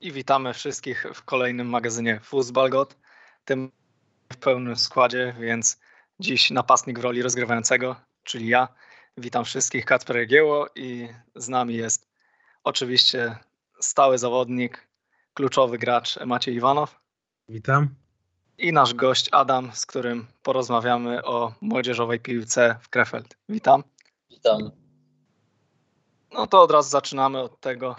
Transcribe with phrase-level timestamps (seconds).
[0.00, 2.96] i witamy wszystkich w kolejnym magazynie Fußballgott,
[3.44, 3.72] tym
[4.32, 5.80] w pełnym składzie, więc
[6.20, 8.68] dziś napastnik w roli rozgrywającego, czyli ja.
[9.16, 12.08] Witam wszystkich, Kacper Jagieło i z nami jest
[12.64, 13.38] oczywiście
[13.80, 14.88] stały zawodnik,
[15.34, 17.00] kluczowy gracz Maciej Iwanow.
[17.48, 17.94] Witam.
[18.58, 23.36] I nasz gość Adam, z którym porozmawiamy o młodzieżowej piłce w Krefeld.
[23.48, 23.84] Witam.
[24.30, 24.70] Witam.
[26.32, 27.96] No to od razu zaczynamy od tego,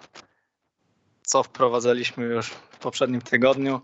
[1.29, 3.81] co wprowadzaliśmy już w poprzednim tygodniu,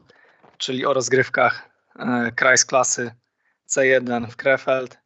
[0.58, 1.70] czyli o rozgrywkach
[2.00, 3.12] e, Kreis-klasy
[3.70, 4.98] C1 w Krefeld.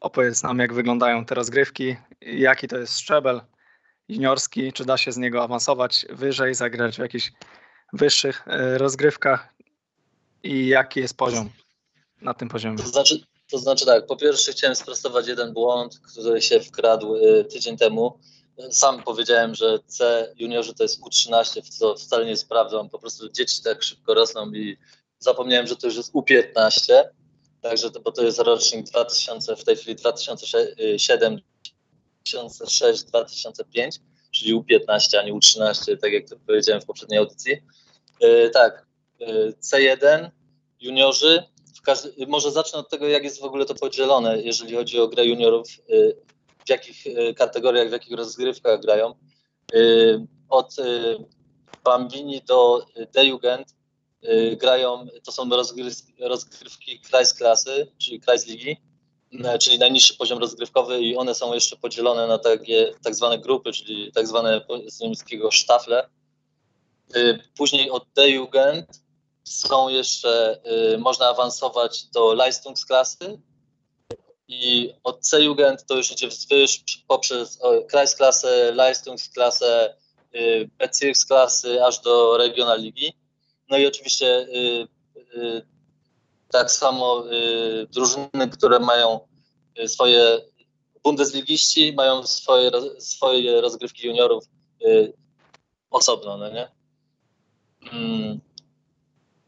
[0.00, 3.40] Opowiedz nam, jak wyglądają te rozgrywki, jaki to jest szczebel
[4.08, 7.32] juniorski, czy da się z niego awansować wyżej, zagrać w jakichś
[7.92, 9.54] wyższych e, rozgrywkach
[10.42, 11.50] i jaki jest poziom
[12.20, 12.78] na tym poziomie.
[12.78, 13.20] To znaczy,
[13.50, 18.18] to znaczy tak, po pierwsze chciałem sprostować jeden błąd, który się wkradł e, tydzień temu
[18.70, 22.48] sam powiedziałem, że C juniorzy to jest U13, co wcale nie jest.
[22.92, 24.76] Po prostu dzieci tak szybko rosną i
[25.18, 27.04] zapomniałem, że to już jest U15.
[27.62, 31.40] Także, to, bo to jest rocznik 2000, w tej chwili 2007,
[32.26, 33.96] 2006, 2005,
[34.30, 37.62] czyli U15, a nie U13, tak jak to powiedziałem w poprzedniej audycji.
[38.20, 38.86] Yy, tak,
[39.20, 40.30] yy, C1,
[40.80, 41.42] juniorzy.
[41.82, 45.26] Każdy, może zacznę od tego, jak jest w ogóle to podzielone, jeżeli chodzi o grę
[45.26, 45.68] juniorów.
[46.66, 49.14] W jakich e, kategoriach, w jakich rozgrywkach grają.
[49.74, 49.78] E,
[50.48, 50.84] od e,
[51.84, 53.76] Bambini do D-Jugend
[54.56, 55.50] grają, to są
[56.20, 58.76] rozgrywki Kreisklasy, czyli Kreisligi,
[59.60, 64.12] czyli najniższy poziom rozgrywkowy i one są jeszcze podzielone na takie tak zwane grupy, czyli
[64.12, 66.08] tak zwane z niemieckiego sztafle.
[67.56, 68.86] Później od D-Jugend
[69.44, 70.60] są jeszcze,
[70.98, 73.38] można awansować do Leistungsklasy,
[74.48, 77.58] i od C-Jugend to już idzie wzwyż poprzez
[77.88, 79.96] Kreisklasę, Leistungsklasę,
[80.34, 83.12] y, Bezirksklasy aż do Regionalligi.
[83.70, 84.88] No i oczywiście y,
[85.36, 85.66] y,
[86.50, 87.24] tak samo
[87.90, 89.20] drużyny, które mają
[89.86, 90.40] swoje
[91.04, 94.44] bundesligiści, mają swoje, swoje rozgrywki juniorów
[95.90, 96.68] osobno, no nie?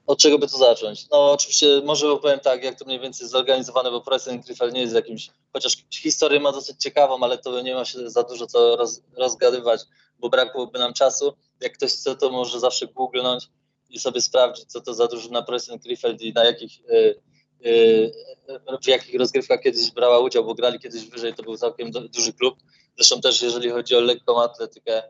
[0.09, 1.09] Od czego by to zacząć?
[1.11, 4.81] No oczywiście może opowiem tak, jak to mniej więcej jest zorganizowane, bo Preußen Krefeld nie
[4.81, 8.77] jest jakimś, chociaż historię ma dosyć ciekawą, ale to nie ma się za dużo co
[8.77, 9.81] roz, rozgadywać,
[10.19, 11.33] bo brakłoby nam czasu.
[11.61, 13.49] Jak ktoś chce, to może zawsze googlnąć
[13.91, 17.21] i sobie sprawdzić, co to za drużyna Preußen Krefeld i na jakich, yy,
[17.61, 18.13] yy,
[18.83, 22.59] w jakich rozgrywkach kiedyś brała udział, bo grali kiedyś wyżej, to był całkiem duży klub.
[22.97, 25.03] Zresztą też jeżeli chodzi o lekką atletykę,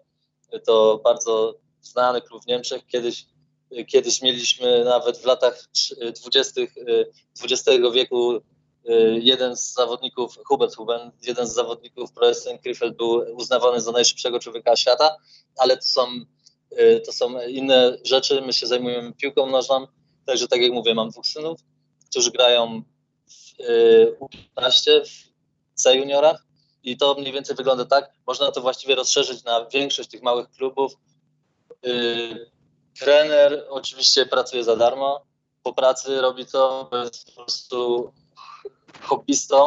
[0.66, 2.87] to bardzo znany klub w Niemczech.
[2.87, 3.26] Kiedyś
[3.86, 5.68] Kiedyś mieliśmy nawet w latach
[6.22, 6.60] 20.
[7.44, 8.40] XX y, wieku y,
[9.22, 14.76] jeden z zawodników, Hubert Huben, jeden z zawodników Preußen Krefeld był uznawany za najszybszego człowieka
[14.76, 15.16] świata,
[15.56, 16.06] ale to są,
[16.72, 18.40] y, to są inne rzeczy.
[18.40, 19.86] My się zajmujemy piłką nożną,
[20.26, 21.60] także tak jak mówię, mam dwóch synów,
[22.10, 22.82] którzy grają
[23.26, 23.62] w
[24.20, 26.46] U15, w C juniorach
[26.82, 28.12] i to mniej więcej wygląda tak.
[28.26, 30.92] Można to właściwie rozszerzyć na większość tych małych klubów
[32.98, 35.26] Trener oczywiście pracuje za darmo.
[35.62, 38.12] Po pracy robi to, jest po prostu
[39.03, 39.66] hobbystą.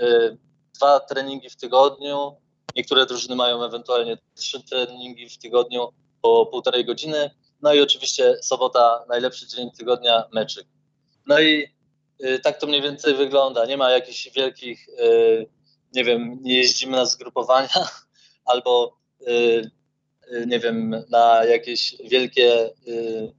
[0.00, 0.38] Y,
[0.74, 2.36] dwa treningi w tygodniu.
[2.76, 7.30] Niektóre drużyny mają ewentualnie trzy treningi w tygodniu po półtorej godziny.
[7.62, 10.66] No i oczywiście sobota, najlepszy dzień tygodnia, meczyk.
[11.26, 11.66] No i
[12.24, 13.66] y, tak to mniej więcej wygląda.
[13.66, 15.46] Nie ma jakichś wielkich, y,
[15.94, 17.88] nie wiem, nie jeździmy na zgrupowania
[18.44, 18.96] albo
[20.46, 23.32] nie wiem, na jakieś wielkie y,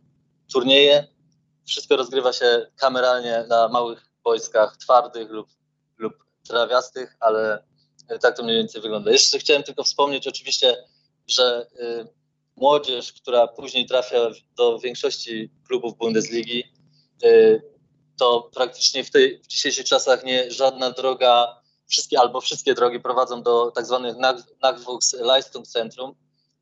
[0.54, 1.08] turnieje.
[1.68, 5.48] Wszystko rozgrywa się kameralnie na małych boiskach twardych lub,
[5.98, 6.14] lub
[6.48, 7.64] trawiastych, ale
[8.22, 9.12] tak to mniej więcej wygląda.
[9.12, 10.76] Jeszcze chciałem tylko wspomnieć oczywiście,
[11.28, 12.08] że y,
[12.56, 14.18] młodzież, która później trafia
[14.58, 16.64] do większości klubów Bundesligi,
[18.20, 23.44] to praktycznie w, tej, w dzisiejszych czasach nie żadna droga, wszystkie albo wszystkie drogi prowadzą
[23.44, 24.16] do tak zwanych
[24.62, 26.16] Nachwuchsleistungszentrum,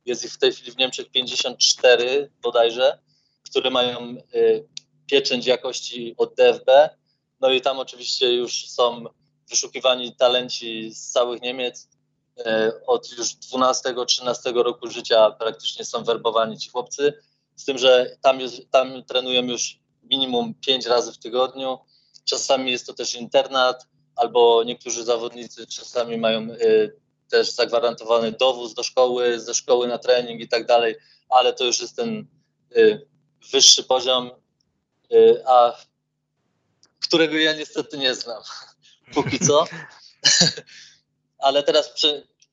[0.05, 2.99] jest ich w tej chwili w Niemczech 54 bodajże,
[3.43, 4.67] które mają y,
[5.07, 6.89] pieczęć jakości od DFB.
[7.41, 9.05] No i tam oczywiście już są
[9.49, 11.89] wyszukiwani talenci z całych Niemiec.
[12.39, 12.43] Y,
[12.85, 17.13] od już 12-13 roku życia praktycznie są werbowani ci chłopcy.
[17.55, 18.39] Z tym, że tam,
[18.71, 21.79] tam trenują już minimum 5 razy w tygodniu.
[22.25, 26.95] Czasami jest to też internat, albo niektórzy zawodnicy czasami mają y,
[27.29, 30.95] też zagwarantowany dowóz do szkoły, ze szkoły na trening i tak dalej,
[31.29, 32.27] ale to już jest ten
[32.77, 33.07] y,
[33.51, 34.31] wyższy poziom,
[35.13, 35.77] y, a
[36.99, 38.43] którego ja niestety nie znam
[39.15, 39.65] póki co.
[41.45, 41.93] ale teraz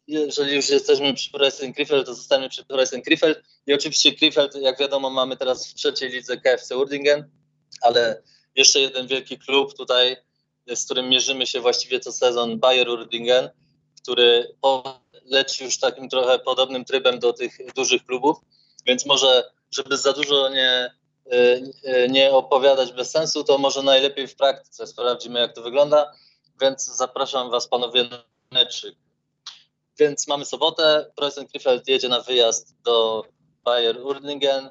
[0.07, 3.39] jeżeli już jesteśmy przy Preston Krefeld, to zostaniemy przy Preston Krefeld.
[3.67, 7.31] I oczywiście Krefeld, jak wiadomo, mamy teraz w trzeciej lidze KFC Urdingen,
[7.83, 8.23] ale
[8.55, 10.17] jeszcze jeden wielki klub tutaj,
[10.75, 13.51] z którym mierzymy się właściwie co sezon, Bayer Urdingen,
[14.03, 14.55] który
[15.25, 18.39] leci już takim trochę podobnym trybem do tych dużych klubów,
[18.87, 20.95] więc może, żeby za dużo nie,
[21.85, 26.13] e, nie opowiadać bez sensu, to może najlepiej w praktyce sprawdzimy, jak to wygląda.
[26.61, 28.95] Więc zapraszam Was, panowie, na meczyk.
[29.99, 31.13] Więc mamy sobotę.
[31.17, 33.25] Preußen Krefeld jedzie na wyjazd do
[33.65, 34.71] Bayer Urdingen.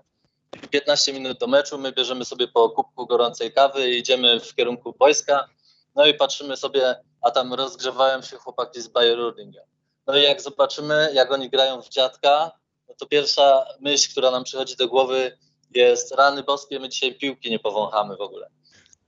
[0.69, 1.77] 15 minut do meczu.
[1.77, 5.47] My bierzemy sobie po kubku gorącej kawy i idziemy w kierunku boiska.
[5.95, 9.63] No i patrzymy sobie, a tam rozgrzewają się chłopaki z Bayer Urdingen.
[10.07, 12.51] No i jak zobaczymy, jak oni grają w dziadka,
[12.89, 15.37] no to pierwsza myśl, która nam przychodzi do głowy
[15.75, 18.49] jest rany boskie, my dzisiaj piłki nie powąchamy w ogóle.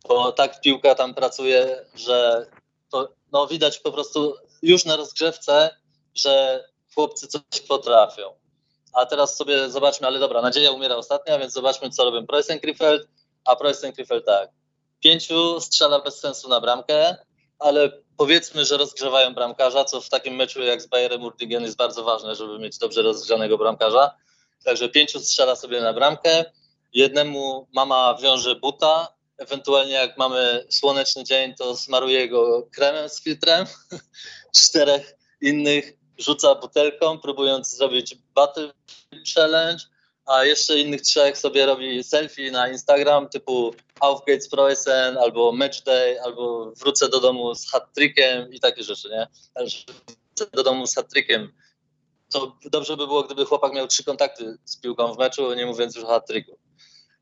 [0.07, 2.47] Bo tak piłka tam pracuje, że
[2.91, 5.77] to, no widać po prostu już na rozgrzewce,
[6.15, 6.63] że
[6.95, 8.35] chłopcy coś potrafią.
[8.93, 13.07] A teraz sobie zobaczmy, ale dobra, nadzieja umiera ostatnia, więc zobaczmy, co robią Preußen Krefeld,
[13.45, 14.49] a Preußen Krefeld tak.
[14.99, 17.15] Pięciu strzela bez sensu na bramkę,
[17.59, 22.03] ale powiedzmy, że rozgrzewają bramkarza, co w takim meczu jak z Bayerem Urdigen jest bardzo
[22.03, 24.15] ważne, żeby mieć dobrze rozgrzanego bramkarza.
[24.65, 26.45] Także pięciu strzela sobie na bramkę,
[26.93, 29.07] jednemu mama wiąże buta,
[29.37, 33.65] ewentualnie jak mamy słoneczny dzień, to smaruje go kremem z filtrem,
[34.61, 38.73] czterech innych rzuca butelką, próbując zrobić battle
[39.35, 39.83] challenge,
[40.25, 45.83] a jeszcze innych trzech sobie robi selfie na Instagram typu Auf geht's Preußen, albo Match
[45.83, 49.27] Day, albo wrócę do domu z hat-trickiem i takie rzeczy, nie?
[49.55, 51.47] Wrócę do domu z hat-trickiem.
[52.31, 55.95] To dobrze by było, gdyby chłopak miał trzy kontakty z piłką w meczu, nie mówiąc
[55.95, 56.57] już o hat-tricku.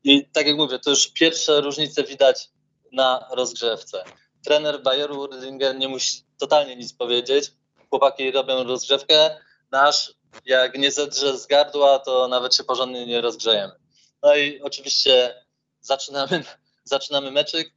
[0.04, 2.50] I tak jak mówię, to już pierwsze różnice widać
[2.92, 4.04] na rozgrzewce.
[4.44, 7.52] Trener Bayeru Urdingen nie musi totalnie nic powiedzieć.
[7.90, 9.36] Chłopaki robią rozgrzewkę.
[9.70, 10.14] Nasz,
[10.44, 13.72] jak nie zedrze z gardła, to nawet się porządnie nie rozgrzejemy.
[14.22, 15.44] No i oczywiście
[15.80, 16.44] zaczynamy,
[16.84, 17.72] zaczynamy meczyk.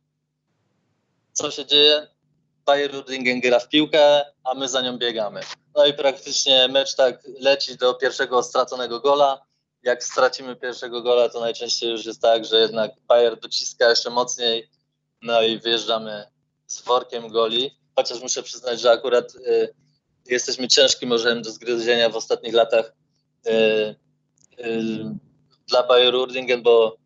[1.34, 2.08] Co się dzieje?
[2.66, 5.42] Bayer Urdingen gra w piłkę, a my za nią biegamy.
[5.76, 9.46] No i praktycznie mecz tak leci do pierwszego straconego gola
[9.86, 14.70] jak stracimy pierwszego gola, to najczęściej już jest tak, że jednak Bayer dociska jeszcze mocniej,
[15.22, 16.28] no i wyjeżdżamy
[16.68, 17.78] z workiem goli.
[17.96, 19.74] Chociaż muszę przyznać, że akurat y,
[20.26, 22.94] jesteśmy ciężkim orzechem do zgryzienia w ostatnich latach
[23.48, 23.52] y,
[24.60, 25.16] y,
[25.68, 26.98] dla Bayer Urdingen, bo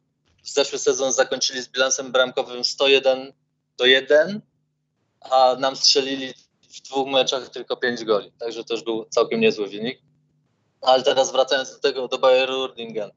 [0.44, 3.34] zeszły sezon zakończyli z bilansem bramkowym 101
[3.78, 4.42] do 1,
[5.22, 8.32] a nam strzelili w dwóch meczach tylko 5 goli.
[8.32, 10.02] Także to już był całkiem niezły wynik.
[10.82, 13.12] Ale teraz wracając do tego, do Bayeru Urdingen.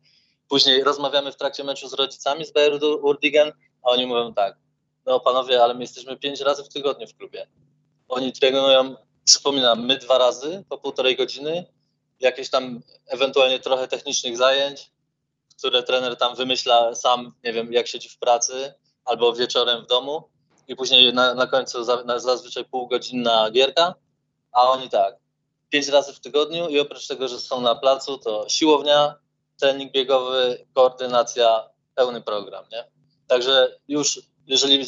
[0.49, 3.52] Później rozmawiamy w trakcie meczu z rodzicami z Bayeru Urdingen,
[3.82, 4.56] a oni mówią tak,
[5.06, 7.46] no panowie, ale my jesteśmy pięć razy w tygodniu w klubie.
[8.08, 8.96] Oni trenują,
[9.32, 11.67] przypominam, my dwa razy po półtorej godziny,
[12.20, 14.90] jakieś tam ewentualnie trochę technicznych zajęć,
[15.58, 18.75] które trener tam wymyśla sam, nie wiem, jak siedzi w pracy
[19.05, 20.29] albo wieczorem w domu
[20.69, 23.94] i później na, na końcu za, na, zazwyczaj półgodzinna gierka,
[24.52, 25.17] a oni tak,
[25.70, 29.14] pięć razy w tygodniu i oprócz tego, że są na placu, to siłownia,
[29.61, 32.85] trening biegowy, koordynacja, pełny program, nie?
[33.26, 34.87] Także już jeżeli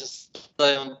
[0.57, 0.95] dają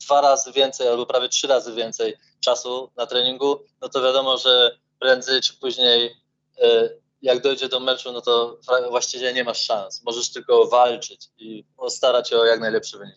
[0.00, 2.16] dwa razy więcej albo prawie trzy razy więcej
[2.46, 6.16] czasu na treningu, no to wiadomo, że prędzej czy później
[6.62, 6.90] e,
[7.22, 8.58] jak dojdzie do meczu, no to
[8.90, 10.02] właściwie nie masz szans.
[10.04, 13.16] Możesz tylko walczyć i postarać się o jak najlepszy wynik.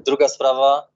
[0.00, 0.88] Druga sprawa,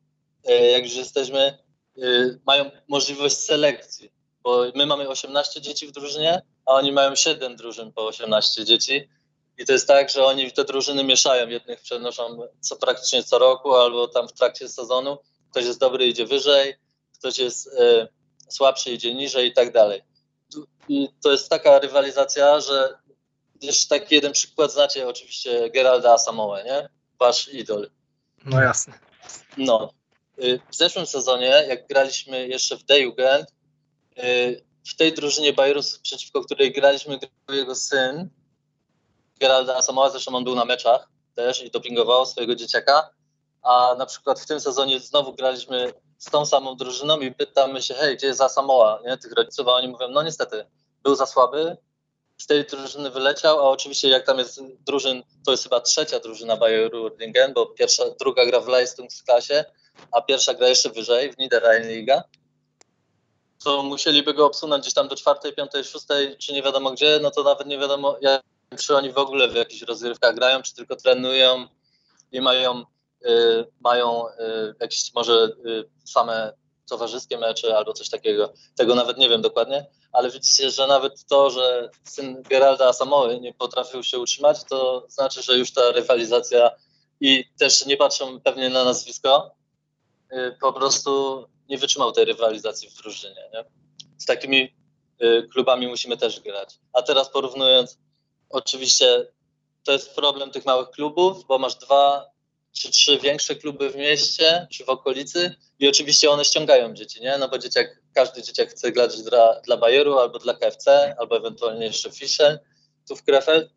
[0.44, 1.58] e, jak już jesteśmy,
[2.02, 7.56] e, mają możliwość selekcji bo my mamy 18 dzieci w drużynie, a oni mają 7
[7.56, 9.08] drużyn po 18 dzieci.
[9.58, 11.48] I to jest tak, że oni te drużyny mieszają.
[11.48, 15.18] Jednych przenoszą co, praktycznie co roku albo tam w trakcie sezonu.
[15.50, 16.74] Ktoś jest dobry, idzie wyżej,
[17.22, 18.08] ktoś jest y,
[18.48, 20.02] słabszy, idzie niżej i tak dalej.
[20.88, 22.98] I to jest taka rywalizacja, że
[23.62, 26.88] jeszcze taki jeden przykład znacie oczywiście Geralda Asamoah, nie?
[27.18, 27.90] Wasz idol.
[28.44, 28.98] No jasne.
[29.56, 29.92] No.
[30.42, 33.46] Y, w zeszłym sezonie, jak graliśmy jeszcze w D-Jugend,
[34.18, 38.30] Y, w tej drużynie Bajrus, przeciwko której graliśmy, grał jego syn,
[39.40, 43.10] Geralda Samoa, zresztą on był na meczach też i dopingował swojego dzieciaka,
[43.62, 47.94] a na przykład w tym sezonie znowu graliśmy z tą samą drużyną i pytamy się,
[47.94, 50.64] hej, gdzie jest Samoa, nie, tych rodziców, a oni mówią, no niestety,
[51.02, 51.76] był za słaby,
[52.38, 56.56] z tej drużyny wyleciał, a oczywiście jak tam jest drużyn, to jest chyba trzecia drużyna
[56.56, 59.64] Bayeru Urdingen, bo pierwsza, druga gra w Leistungsklasie,
[60.12, 62.22] a pierwsza gra jeszcze wyżej w Niederrhein-Liga
[63.64, 67.30] to musieliby go obsunąć gdzieś tam do czwartej, piątej, szóstej, czy nie wiadomo gdzie, no
[67.30, 68.42] to nawet nie wiadomo, jak,
[68.78, 71.66] czy oni w ogóle w jakichś rozgrywkach grają, czy tylko trenują
[72.32, 72.84] i mają,
[73.80, 74.32] mają y,
[74.80, 76.52] jakieś może y, same
[76.88, 78.52] towarzyskie mecze albo coś takiego.
[78.76, 83.54] Tego nawet nie wiem dokładnie, ale widzicie, że nawet to, że syn Geralda Asamoły nie
[83.54, 86.70] potrafił się utrzymać, to znaczy, że już ta rywalizacja
[87.20, 89.54] i też nie patrzą pewnie na nazwisko,
[90.32, 93.50] y, po prostu nie wytrzymał tej rywalizacji w drużynie.
[93.52, 93.64] Nie?
[94.18, 94.74] Z takimi
[95.22, 96.78] y, klubami musimy też grać.
[96.92, 97.98] A teraz porównując,
[98.50, 99.26] oczywiście
[99.84, 102.31] to jest problem tych małych klubów, bo masz dwa
[102.72, 107.38] czy trzy większe kluby w mieście czy w okolicy i oczywiście one ściągają dzieci, nie?
[107.38, 111.86] No bo dzieciak, każdy dzieciak chce grać dla, dla Bayeru albo dla KFC, albo ewentualnie
[111.86, 112.60] jeszcze Fischer
[113.08, 113.70] tu w Krefeld.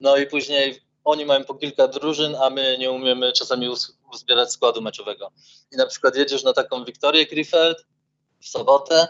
[0.00, 3.68] No i później oni mają po kilka drużyn, a my nie umiemy czasami
[4.12, 5.32] uzbierać składu meczowego.
[5.72, 7.86] I na przykład jedziesz na taką Wiktorię Krefeld
[8.40, 9.08] w sobotę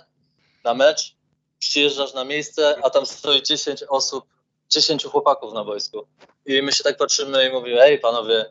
[0.64, 1.16] na mecz,
[1.58, 4.24] przyjeżdżasz na miejsce, a tam stoi 10 osób,
[4.68, 6.06] 10 chłopaków na boisku.
[6.46, 8.44] I my się tak patrzymy i mówimy, ej panowie,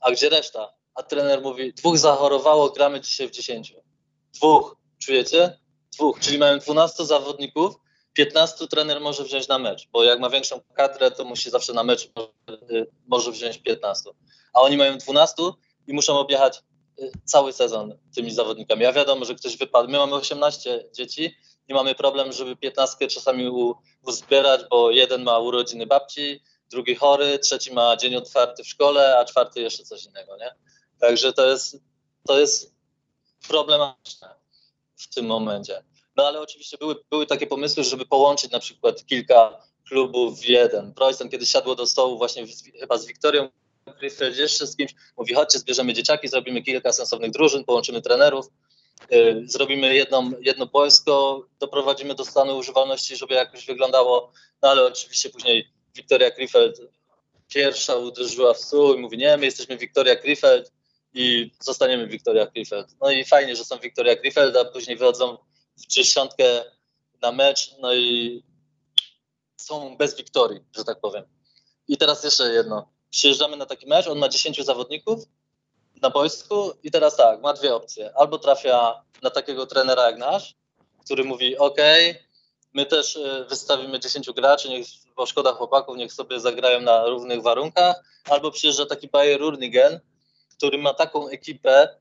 [0.00, 0.72] a gdzie reszta?
[0.94, 3.74] A trener mówi, dwóch zachorowało, gramy dzisiaj w dziesięciu.
[4.34, 5.58] Dwóch, czujecie?
[5.92, 7.74] Dwóch, czyli mają 12 zawodników,
[8.12, 11.84] 15 trener może wziąć na mecz, bo jak ma większą kadrę, to musi zawsze na
[11.84, 12.10] mecz
[13.06, 14.10] może wziąć 15.
[14.54, 15.42] A oni mają 12
[15.86, 16.62] i muszą objechać
[17.02, 18.82] y, cały sezon tymi zawodnikami.
[18.82, 19.88] Ja wiadomo, że ktoś wypadł.
[19.88, 21.34] My mamy 18 dzieci
[21.68, 23.50] i mamy problem, żeby 15 czasami
[24.06, 29.24] uzbierać, bo jeden ma urodziny babci, drugi chory, trzeci ma dzień otwarty w szkole, a
[29.24, 30.54] czwarty jeszcze coś innego, nie?
[31.00, 31.76] Także to jest,
[32.26, 32.74] to jest
[33.48, 34.34] problematyczne
[34.96, 35.82] w tym momencie.
[36.16, 40.94] No ale oczywiście były, były takie pomysły, żeby połączyć na przykład kilka klubów w jeden.
[40.94, 43.48] Preußen kiedy siadło do stołu właśnie w, chyba z Wiktorią
[43.98, 48.46] Griffith, jeszcze z kimś, mówi chodźcie, zbierzemy dzieciaki, zrobimy kilka sensownych drużyn, połączymy trenerów,
[49.10, 54.32] yy, zrobimy jedną, jedno boisko, doprowadzimy do stanu używalności, żeby jakoś wyglądało,
[54.62, 56.80] no ale oczywiście później Wiktoria Krefeld
[57.48, 60.72] pierwsza uderzyła w stół i mówi, nie, my jesteśmy Wiktoria Krefeld
[61.14, 62.88] i zostaniemy Wiktoria Krefeld.
[63.00, 65.38] No i fajnie, że są Wiktoria Krefeld, a później wychodzą
[65.76, 66.64] w dziesiątkę
[67.22, 68.42] na mecz, no i
[69.56, 71.24] są bez Wiktorii, że tak powiem.
[71.88, 72.92] I teraz jeszcze jedno.
[73.10, 75.24] Przyjeżdżamy na taki mecz, on ma 10 zawodników
[76.02, 78.16] na boisku i teraz tak, ma dwie opcje.
[78.16, 80.54] Albo trafia na takiego trenera jak nasz,
[81.04, 81.78] który mówi, ok,
[82.78, 87.42] my też e, wystawimy 10 graczy, niech bo szkoda chłopaków, niech sobie zagrają na równych
[87.42, 90.00] warunkach, albo przyjeżdża taki Bayer Urnigen,
[90.56, 91.98] który ma taką ekipę,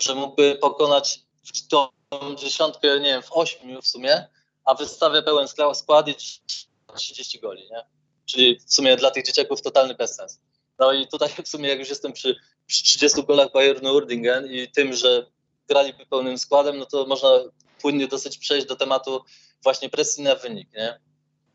[0.00, 1.20] że mógłby pokonać
[1.68, 1.88] tą
[2.36, 4.28] dziesiątkę, nie wiem, w ośmiu w sumie,
[4.64, 6.14] a wystawia pełen skład i
[6.94, 7.86] 30 goli, nie?
[8.26, 10.40] Czyli w sumie dla tych dzieciaków totalny bezsens.
[10.78, 14.70] No i tutaj w sumie jak już jestem przy, przy 30 golach Bayernu Urdingen i
[14.70, 15.26] tym, że
[15.68, 17.28] graliby pełnym składem, no to można
[17.80, 19.24] płynnie dosyć przejść do tematu
[19.62, 21.00] właśnie presji na wynik, nie?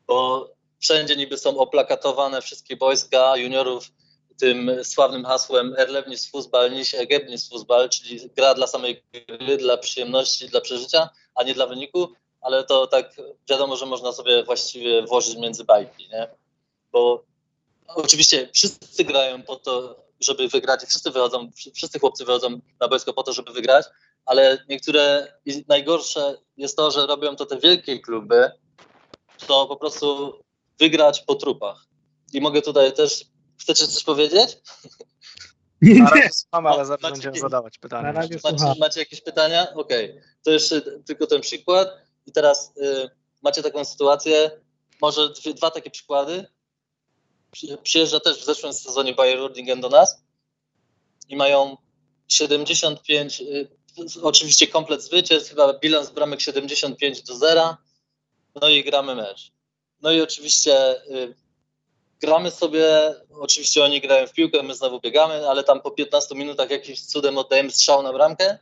[0.08, 3.92] Bo wszędzie niby są oplakatowane wszystkie wojska juniorów
[4.40, 10.50] tym sławnym hasłem Erlebnis Fußball, niż Egebnis Fußball, czyli gra dla samej gry, dla przyjemności,
[10.50, 12.08] dla przeżycia, a nie dla wyniku,
[12.42, 13.16] ale to tak
[13.50, 16.28] wiadomo, że można sobie właściwie włożyć między bajki, nie?
[16.92, 17.24] Bo
[17.88, 23.24] oczywiście wszyscy grają po to, żeby wygrać wszyscy wychodzą, wszyscy chłopcy wychodzą na boisko po
[23.24, 23.86] to, żeby wygrać,
[24.25, 25.34] ale niektóre,
[25.67, 28.51] najgorsze jest to, że robią to te wielkie kluby,
[29.48, 30.34] to po prostu
[30.79, 31.86] wygrać po trupach.
[32.34, 33.25] I mogę tutaj też,
[33.62, 34.58] chcecie coś powiedzieć?
[35.82, 38.13] Nie, Na razie słucham, ale zaraz będziemy zadawać pytania.
[38.13, 38.39] Macie,
[38.79, 39.74] macie, jakieś pytania?
[39.74, 40.24] Okej, okay.
[40.44, 41.89] to jeszcze tylko ten przykład.
[42.25, 43.10] I teraz y,
[43.44, 44.51] macie taką sytuację,
[45.01, 46.46] może dwie, dwa takie przykłady.
[47.84, 50.24] Przyjeżdża też w zeszłym sezonie Bayer Rudingen do nas
[51.29, 51.77] i mają
[52.27, 53.67] 75, y,
[54.22, 57.78] oczywiście komplet zwycięstw, chyba bilans bramek 75 do 0,
[58.62, 59.52] no i gramy mecz.
[60.02, 61.36] No i oczywiście y,
[62.22, 66.70] gramy sobie, oczywiście oni grają w piłkę, my znowu biegamy, ale tam po 15 minutach
[66.70, 68.58] jakimś cudem oddajemy strzał na bramkę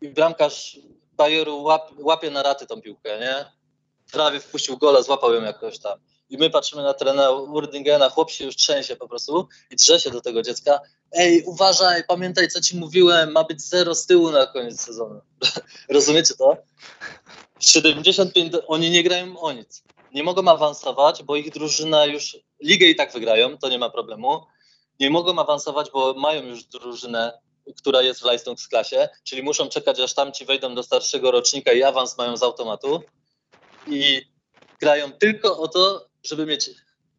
[0.00, 0.78] i bramkarz
[1.12, 3.44] Bayeru łap, łapie na raty tą piłkę, nie?
[4.12, 5.98] Prawie wpuścił gola, złapał ją jakoś tam.
[6.32, 10.10] I my patrzymy na trenera Urdingena, chłop się już trzęsie po prostu i drze się
[10.10, 10.80] do tego dziecka.
[11.12, 15.20] Ej, uważaj, pamiętaj co ci mówiłem, ma być zero z tyłu na koniec sezonu.
[15.88, 16.56] Rozumiecie to?
[17.60, 19.82] 75, oni nie grają o nic.
[20.14, 24.40] Nie mogą awansować, bo ich drużyna już, ligę i tak wygrają, to nie ma problemu.
[25.00, 27.38] Nie mogą awansować, bo mają już drużynę,
[27.78, 31.82] która jest w Leistungsklasie, klasie, czyli muszą czekać, aż tamci wejdą do starszego rocznika i
[31.82, 33.02] awans mają z automatu.
[33.86, 34.22] I
[34.80, 36.70] grają tylko o to, żeby mieć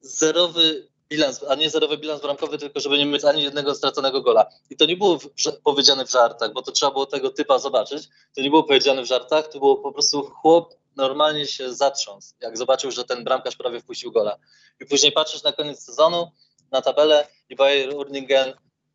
[0.01, 4.45] zerowy bilans, a nie zerowy bilans bramkowy, tylko żeby nie mieć ani jednego straconego gola.
[4.69, 5.29] I to nie było w,
[5.63, 8.03] powiedziane w żartach, bo to trzeba było tego typa zobaczyć.
[8.35, 12.57] To nie było powiedziane w żartach, to było po prostu chłop normalnie się zatrząsł, jak
[12.57, 14.37] zobaczył, że ten bramkarz prawie wpuścił gola.
[14.81, 16.31] I później patrzysz na koniec sezonu,
[16.71, 18.53] na tabelę i Bayer Urningen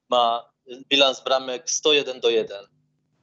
[0.08, 0.50] ma
[0.88, 2.66] bilans bramek 101 do 1.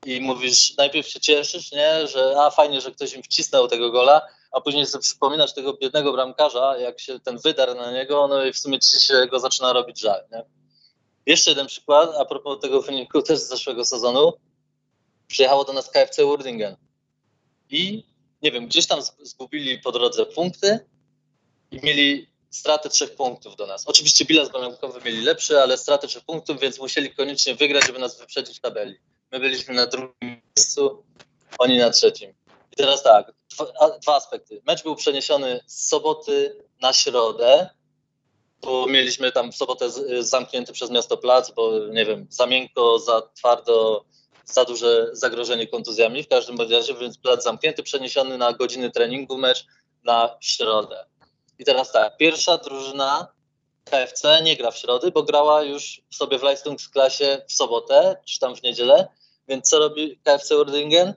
[0.06, 4.22] i mówisz, najpierw się cieszysz, nie, że a fajnie, że ktoś im wcisnął tego gola,
[4.56, 8.54] a później sobie przypominasz tego biednego bramkarza, jak się ten wydar na niego, no i
[8.54, 10.44] w sumie ci się go zaczyna robić żal, nie?
[11.26, 14.34] Jeszcze jeden przykład, a propos tego wyniku też z zeszłego sezonu.
[15.28, 16.76] Przyjechało do nas KFC Wordingen
[17.70, 18.04] i
[18.42, 20.80] nie wiem, gdzieś tam zgubili po drodze punkty
[21.72, 23.88] i mieli stratę trzech punktów do nas.
[23.88, 28.20] Oczywiście bilans bramkowy mieli lepszy, ale stratę trzech punktów, więc musieli koniecznie wygrać, żeby nas
[28.20, 28.96] wyprzedzić w tabeli.
[29.32, 31.04] My byliśmy na drugim miejscu,
[31.60, 32.34] oni na trzecim.
[32.72, 34.62] I teraz tak, dwa, dwa aspekty.
[34.68, 37.70] Mecz był przeniesiony z soboty na środę,
[38.62, 43.22] bo mieliśmy tam w sobotę zamknięty przez miasto plac, bo nie wiem, za miękko, za
[43.22, 44.06] twardo,
[44.46, 46.24] za duże zagrożenie kontuzjami.
[46.24, 49.66] W każdym razie, więc plac zamknięty, przeniesiony na godziny treningu mecz
[50.04, 51.06] na środę.
[51.60, 53.28] I teraz tak, pierwsza drużyna
[53.84, 58.56] KFC nie gra w środy, bo grała już sobie w klasie w sobotę, czy tam
[58.56, 59.08] w niedzielę.
[59.48, 61.14] Więc co robi KFC Wordingen?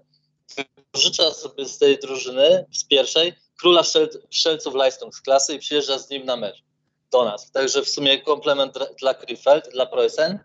[0.57, 3.83] Wypożycza sobie z tej drużyny, z pierwszej, króla
[4.31, 6.63] strzelców klasy i przyjeżdża z nim na mecz
[7.11, 7.51] do nas.
[7.51, 10.39] Także w sumie komplement dla Krefeld, dla Preußen,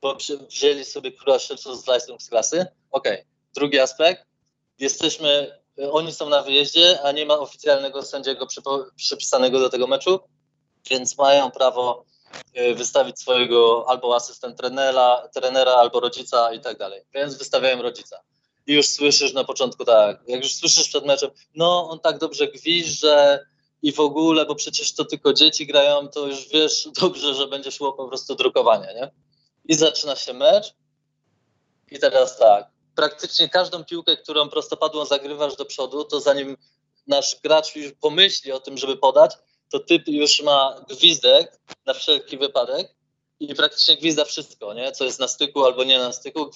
[0.00, 0.16] bo
[0.48, 2.66] wzięli sobie króla strzelców z klasy.
[2.90, 3.12] Okej.
[3.12, 3.26] Okay.
[3.54, 4.24] Drugi aspekt.
[4.78, 5.58] Jesteśmy,
[5.90, 8.46] oni są na wyjeździe, a nie ma oficjalnego sędziego
[8.96, 10.20] przypisanego do tego meczu,
[10.90, 12.04] więc mają prawo
[12.58, 17.02] y, wystawić swojego albo asystent trenera, trenera albo rodzica i tak dalej.
[17.14, 18.20] Więc wystawiają rodzica.
[18.66, 22.48] I już słyszysz na początku tak, jak już słyszysz przed meczem, no on tak dobrze
[22.84, 23.46] że
[23.82, 27.70] i w ogóle, bo przecież to tylko dzieci grają, to już wiesz dobrze, że będzie
[27.70, 29.10] szło po prostu drukowanie, nie?
[29.64, 30.74] I zaczyna się mecz
[31.90, 36.56] i teraz tak, praktycznie każdą piłkę, którą prostopadłą zagrywasz do przodu, to zanim
[37.06, 39.32] nasz gracz już pomyśli o tym, żeby podać,
[39.70, 42.94] to typ już ma gwizdek na wszelki wypadek
[43.40, 44.92] i praktycznie gwizda wszystko, nie?
[44.92, 46.50] co jest na styku albo nie na styku,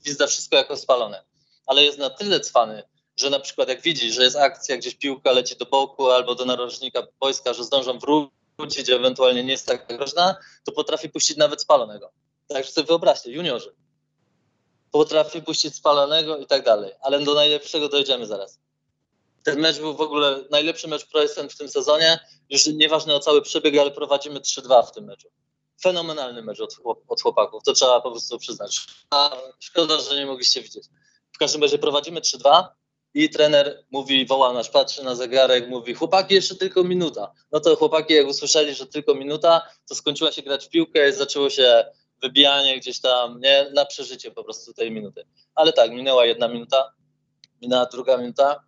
[0.00, 1.24] gwizda wszystko jako spalone.
[1.66, 2.82] Ale jest na tyle cwany,
[3.16, 6.44] że na przykład jak widzi, że jest akcja, gdzieś piłka leci do boku albo do
[6.44, 12.12] narożnika wojska, że zdążą wrócić, ewentualnie nie jest tak groźna, to potrafi puścić nawet spalonego.
[12.48, 13.74] Także sobie wyobraźcie, juniorzy.
[14.90, 16.92] Potrafi puścić spalonego i tak dalej.
[17.00, 18.58] Ale do najlepszego dojdziemy zaraz.
[19.42, 22.20] Ten mecz był w ogóle najlepszy mecz Preußen w tym sezonie.
[22.50, 25.28] Już nieważne o cały przebieg, ale prowadzimy 3-2 w tym meczu.
[25.82, 26.76] Fenomenalny mecz od,
[27.08, 27.62] od chłopaków.
[27.62, 28.86] To trzeba po prostu przyznać.
[29.10, 30.84] A szkoda, że nie mogliście widzieć.
[31.32, 32.64] W każdym razie prowadzimy 3-2
[33.14, 37.32] i trener mówi, woła nas, patrzy na zegarek, mówi, chłopaki, jeszcze tylko minuta.
[37.52, 41.12] No to chłopaki, jak usłyszeli, że tylko minuta, to skończyła się grać w piłkę i
[41.12, 41.84] zaczęło się
[42.22, 45.26] wybijanie gdzieś tam, nie, na przeżycie po prostu tej minuty.
[45.54, 46.92] Ale tak, minęła jedna minuta,
[47.62, 48.64] minęła druga minuta,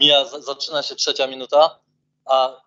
[0.00, 1.80] mija, zaczyna się trzecia minuta,
[2.24, 2.62] a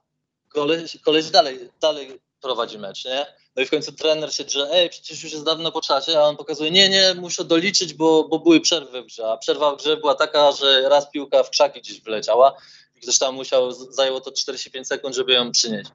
[0.50, 3.26] koleś, koleś dalej, dalej prowadzi mecz, nie?
[3.56, 6.22] No i w końcu trener się drze, ej, przecież już jest dawno po czasie, a
[6.22, 9.28] on pokazuje, nie, nie, muszę doliczyć, bo, bo były przerwy w grze.
[9.28, 12.58] A przerwa w grze była taka, że raz piłka w krzaki gdzieś wyleciała
[12.96, 15.90] i ktoś tam musiał, zajęło to 45 sekund, żeby ją przynieść.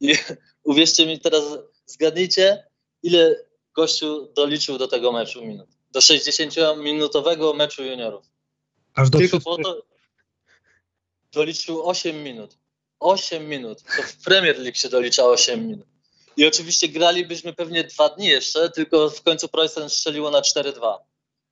[0.00, 0.14] I
[0.64, 1.42] uwierzcie mi teraz,
[1.86, 2.64] zgadnijcie,
[3.02, 3.44] ile
[3.74, 5.68] gościu doliczył do tego meczu minut.
[5.90, 8.26] Do 60-minutowego meczu juniorów.
[8.94, 9.82] Aż do Tylko po to
[11.32, 12.58] doliczył 8 minut.
[13.00, 13.82] 8 minut.
[13.82, 15.95] To w Premier League się dolicza 8 minut.
[16.36, 20.98] I oczywiście gralibyśmy pewnie dwa dni jeszcze, tylko w końcu Preußen strzeliło na 4-2.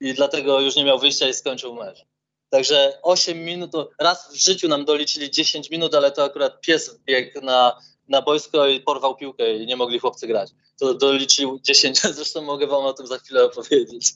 [0.01, 2.05] I dlatego już nie miał wyjścia i skończył mecz.
[2.51, 7.41] Także 8 minut, raz w życiu nam doliczyli 10 minut, ale to akurat pies biegł
[7.41, 10.51] na, na boisko i porwał piłkę i nie mogli chłopcy grać.
[10.81, 14.13] To doliczył 10, zresztą mogę wam o tym za chwilę opowiedzieć.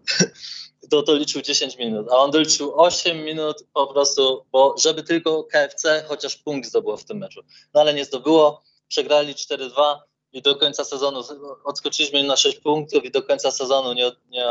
[0.90, 6.04] to doliczył 10 minut, a on doliczył 8 minut po prostu, bo żeby tylko KFC
[6.08, 7.40] chociaż punkt zdobyło w tym meczu.
[7.74, 8.62] No ale nie zdobyło
[8.94, 9.98] przegrali 4-2
[10.32, 11.20] i do końca sezonu
[11.64, 14.46] odskoczyliśmy na 6 punktów i do końca sezonu nie, nie,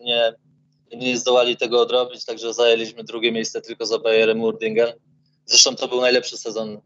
[0.00, 0.34] nie,
[0.96, 4.92] nie zdołali tego odrobić, także zajęliśmy drugie miejsce tylko za Bayerem Urdingen.
[5.46, 6.80] Zresztą to był najlepszy sezon,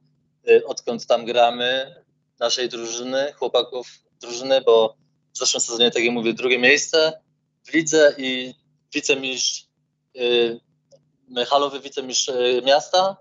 [0.49, 1.95] y, odkąd tam gramy,
[2.39, 3.89] naszej drużyny, chłopaków
[4.21, 4.97] drużyny, bo
[5.35, 7.21] w zeszłym sezonie, tak jak mówię, drugie miejsce
[7.67, 8.55] w lidze i
[8.95, 9.67] wicemistrz,
[10.15, 13.17] yy, halowy wicemistrz y, miasta.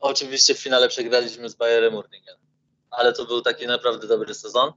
[0.00, 2.47] Oczywiście w finale przegraliśmy z Bayerem Urdingen
[2.90, 4.72] ale to był taki naprawdę dobry sezon.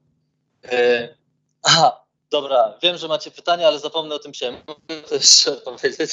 [0.63, 1.17] Yy,
[1.63, 4.52] aha, dobra, wiem, że macie pytania, ale zapomnę o tym się.
[4.67, 6.12] Mogę to jeszcze powiedzieć?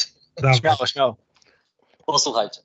[0.59, 1.17] Śmiało, śmiało.
[2.07, 2.61] Posłuchajcie.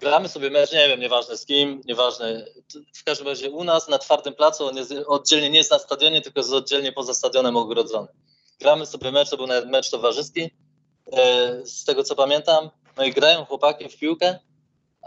[0.00, 2.46] Gramy sobie mecz, nie wiem, nieważne z kim, nieważne.
[2.94, 6.22] W każdym razie u nas na twardym placu, on jest oddzielnie nie jest na stadionie,
[6.22, 8.08] tylko jest oddzielnie poza stadionem ogrodzony.
[8.60, 12.70] Gramy sobie mecz, to był nawet mecz towarzyski, yy, z tego co pamiętam.
[12.96, 14.38] No i grają chłopaki w piłkę,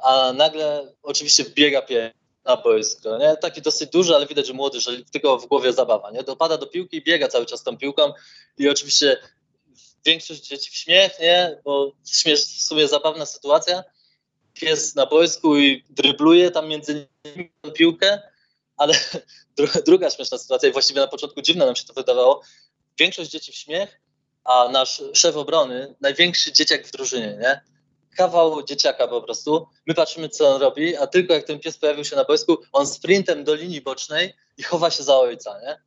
[0.03, 2.11] a nagle oczywiście wbiega pies
[2.49, 3.37] na boisko, nie?
[3.37, 6.23] Taki dosyć duży, ale widać, że młody, że tylko w głowie zabawa, nie?
[6.23, 8.13] Dopada do piłki i biega cały czas tą piłką
[8.57, 9.17] i oczywiście
[10.05, 11.61] większość dzieci w śmiech, nie?
[11.63, 13.83] Bo śmiesz, w sumie zabawna sytuacja.
[14.53, 18.21] Pies na boisku i drybluje tam między nimi piłkę,
[18.77, 18.93] ale
[19.87, 22.41] druga śmieszna sytuacja i właściwie na początku dziwna nam się to wydawało.
[22.99, 24.01] Większość dzieci w śmiech,
[24.43, 27.61] a nasz szef obrony, największy dzieciak w drużynie, nie?
[28.19, 29.67] Kawał dzieciaka po prostu.
[29.87, 32.87] My patrzymy, co on robi, a tylko jak ten pies pojawił się na boisku, on
[32.87, 35.81] sprintem do linii bocznej i chowa się za ojca, nie?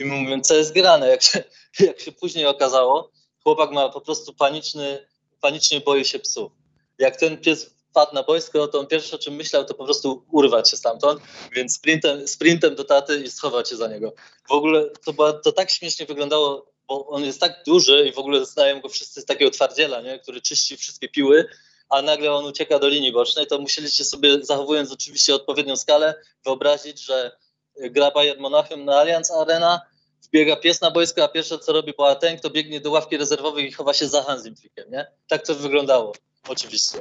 [0.00, 1.44] I mówię, co jest grane, jak się,
[1.86, 3.10] jak się później okazało,
[3.42, 5.06] chłopak ma po prostu paniczny,
[5.40, 6.52] panicznie boi się psów.
[6.98, 10.24] Jak ten pies wpadł na boisko, to on pierwsze o czym myślał, to po prostu
[10.32, 11.20] urwać się stamtąd,
[11.52, 14.12] więc sprintem, sprintem do taty i schować się za niego.
[14.48, 18.18] W ogóle to, była, to tak śmiesznie wyglądało, bo on jest tak duży i w
[18.18, 20.18] ogóle znają go wszyscy z takiego twardziela, nie?
[20.18, 21.48] który czyści wszystkie piły,
[21.88, 27.00] a nagle on ucieka do linii bocznej, to musieliście sobie, zachowując oczywiście odpowiednią skalę, wyobrazić,
[27.00, 27.36] że
[27.76, 29.80] gra Bayern Monachium na Allianz Arena,
[30.22, 33.72] wbiega pies na boisko, a pierwsze co robi Boateng, to biegnie do ławki rezerwowej i
[33.72, 35.06] chowa się za Hansimflickiem, nie?
[35.28, 36.12] Tak to wyglądało,
[36.48, 36.98] oczywiście.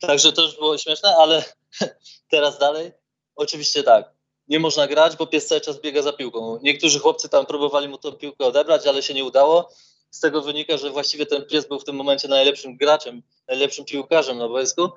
[0.00, 1.44] Także to już było śmieszne, ale
[2.30, 2.92] teraz dalej.
[3.36, 4.14] Oczywiście tak.
[4.48, 6.58] Nie można grać, bo pies cały czas biega za piłką.
[6.62, 9.70] Niektórzy chłopcy tam próbowali mu tą piłkę odebrać, ale się nie udało.
[10.14, 14.38] Z tego wynika, że właściwie ten pies był w tym momencie najlepszym graczem, najlepszym piłkarzem
[14.38, 14.90] na boisku.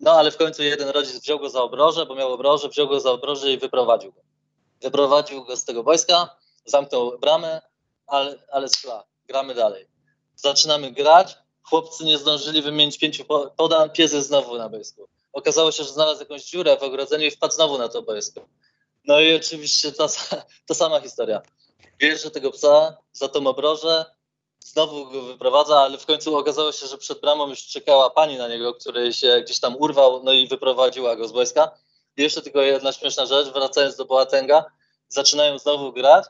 [0.00, 3.00] No ale w końcu jeden rodzic wziął go za obroże, bo miał obroże, wziął go
[3.00, 4.20] za obroże i wyprowadził go.
[4.82, 7.62] Wyprowadził go z tego boiska, zamknął bramę,
[8.06, 9.88] ale, ale szla, gramy dalej.
[10.36, 13.24] Zaczynamy grać, chłopcy nie zdążyli wymienić pięciu
[13.56, 15.08] podań, pies jest znowu na boisku.
[15.32, 18.48] Okazało się, że znalazł jakąś dziurę w ogrodzeniu i wpadł znowu na to boisko.
[19.04, 20.06] No i oczywiście ta,
[20.66, 21.42] ta sama historia.
[21.98, 24.15] Bierze tego psa za tą obrożę,
[24.66, 28.48] znowu go wyprowadza, ale w końcu okazało się, że przed bramą już czekała pani na
[28.48, 31.70] niego, który się gdzieś tam urwał, no i wyprowadziła go z boiska.
[32.16, 34.64] I jeszcze tylko jedna śmieszna rzecz, wracając do Boatenga,
[35.08, 36.24] zaczynają znowu grać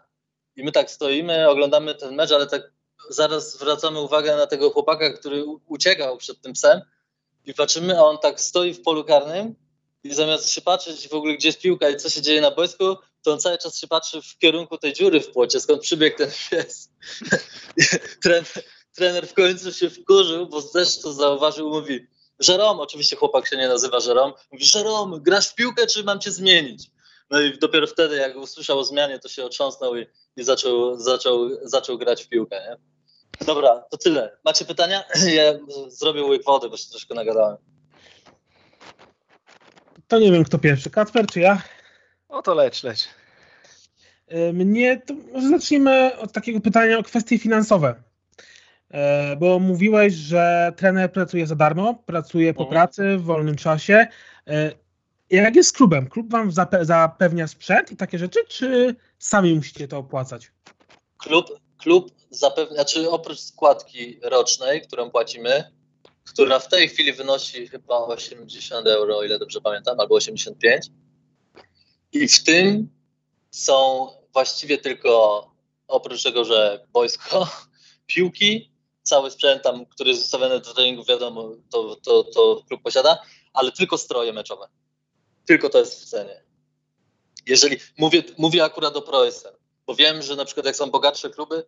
[0.57, 2.73] i my tak stoimy, oglądamy ten mecz, ale tak
[3.11, 6.81] zaraz zwracamy uwagę na tego chłopaka, który uciekał przed tym psem
[7.45, 9.55] i patrzymy, a on tak stoi w polu karnym
[10.05, 12.97] i zamiast się patrzeć w ogóle gdzie jest piłka i co się dzieje na boisku,
[13.27, 16.31] to on cały czas się patrzy w kierunku tej dziury w płocie, skąd przybiegł ten
[16.51, 16.91] pies.
[18.23, 18.47] trener,
[18.97, 22.07] trener w końcu się wkurzył, bo też to zauważył, mówi
[22.39, 26.31] Żerom, oczywiście chłopak się nie nazywa Żerom, mówi Żerom, grasz w piłkę, czy mam cię
[26.33, 26.91] zmienić?
[27.31, 31.49] No i dopiero wtedy, jak usłyszał o zmianie, to się otrząsnął i, i zaczął, zaczął,
[31.63, 32.57] zaczął grać w piłkę.
[32.57, 32.77] Nie?
[33.47, 34.37] Dobra, to tyle.
[34.45, 35.05] Macie pytania?
[35.37, 35.43] Ja
[35.89, 37.57] zrobię łyk wody, bo się troszkę nagadałem.
[40.09, 40.91] To nie wiem, kto pierwszy.
[40.91, 41.63] Kacper czy ja?
[42.29, 43.09] O to leć, leć.
[44.29, 47.95] E, mnie, to może zacznijmy od takiego pytania o kwestie finansowe.
[48.91, 52.71] E, bo mówiłeś, że trener pracuje za darmo, pracuje po mhm.
[52.71, 54.07] pracy w wolnym czasie.
[54.47, 54.73] E,
[55.31, 56.09] jak jest z klubem?
[56.09, 60.53] Klub wam zapewnia sprzęt i takie rzeczy, czy sami musicie to opłacać?
[61.19, 61.47] Klub,
[61.79, 65.65] klub zapewnia, znaczy oprócz składki rocznej, którą płacimy,
[66.33, 70.87] która w tej chwili wynosi chyba 80 euro, o ile dobrze pamiętam, albo 85.
[72.13, 72.89] I w tym
[73.51, 75.47] są właściwie tylko
[75.89, 77.49] oprócz tego, że boisko,
[78.07, 83.19] piłki, cały sprzęt tam, który jest zostawiony do treningu, wiadomo, to, to, to klub posiada,
[83.53, 84.69] ale tylko stroje meczowe.
[85.47, 86.43] Tylko to jest w cenie.
[87.47, 89.49] Jeżeli mówię, mówię akurat o ProSM,
[89.87, 91.67] bo wiem, że na przykład jak są bogatsze kluby,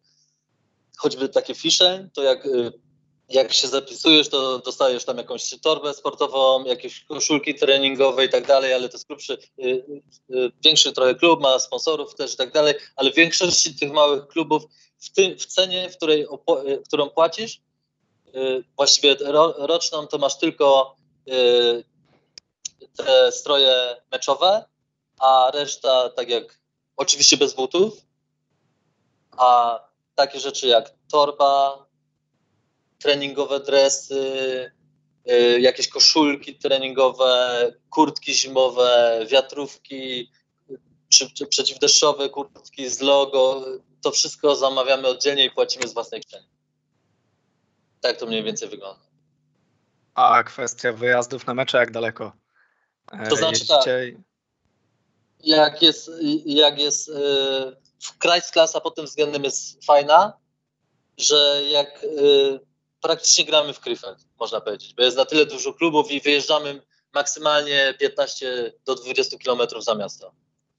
[0.97, 2.73] choćby takie fisze, to jak, y,
[3.29, 8.75] jak się zapisujesz, to dostajesz tam jakąś torbę sportową, jakieś koszulki treningowe i tak dalej,
[8.75, 9.85] ale to jest grubszy, y,
[10.31, 14.29] y, większy trochę klub, ma sponsorów też i tak dalej, ale w większości tych małych
[14.29, 14.63] klubów
[14.99, 16.27] w, tym, w cenie, w której,
[16.87, 17.61] którą płacisz,
[18.77, 19.17] właściwie
[19.59, 20.97] roczną, to masz tylko
[22.97, 24.65] te stroje meczowe,
[25.19, 26.61] a reszta tak jak
[26.97, 28.03] oczywiście bez butów,
[29.31, 29.81] a
[30.15, 31.87] takie rzeczy jak torba,
[32.99, 34.71] treningowe dresy,
[35.31, 40.31] y, jakieś koszulki treningowe, kurtki zimowe, wiatrówki
[41.09, 43.65] czy, czy przeciwdeszczowe kurtki z logo,
[44.03, 46.49] to wszystko zamawiamy oddzielnie i płacimy z własnej kieszeni.
[48.01, 49.03] Tak to mniej więcej wygląda.
[50.15, 52.33] A kwestia wyjazdów na mecze, jak daleko?
[53.29, 53.85] To znaczy tak,
[55.41, 56.11] jak jest,
[56.47, 57.11] jak jest
[58.01, 60.33] w Kreisklasa pod tym względem jest fajna,
[61.17, 62.07] że jak
[63.01, 66.83] praktycznie gramy w Krefeld, można powiedzieć, bo jest na tyle dużo klubów i wyjeżdżamy
[67.15, 70.33] maksymalnie 15 do 20 kilometrów za miasto.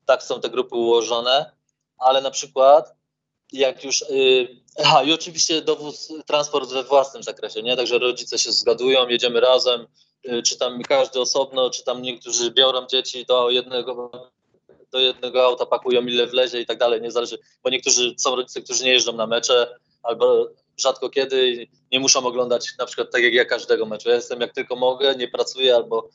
[0.05, 1.51] Tak są te grupy ułożone,
[1.97, 2.95] ale na przykład
[3.51, 4.05] jak już.
[4.09, 4.47] Yy,
[4.83, 7.77] aha, i oczywiście dowóz, transport we własnym zakresie, nie?
[7.77, 9.87] Także rodzice się zgadują, jedziemy razem,
[10.25, 14.11] Y, czy tam każdy osobno, czy tam niektórzy biorą dzieci do jednego,
[14.91, 18.61] do jednego auta, pakują ile wlezie i tak dalej, nie zależy, bo niektórzy są rodzice,
[18.61, 20.47] którzy nie jeżdżą na mecze, albo
[20.81, 24.09] rzadko kiedy nie muszą oglądać na przykład tak jak ja każdego meczu.
[24.09, 26.09] Ja jestem jak tylko mogę, nie pracuję albo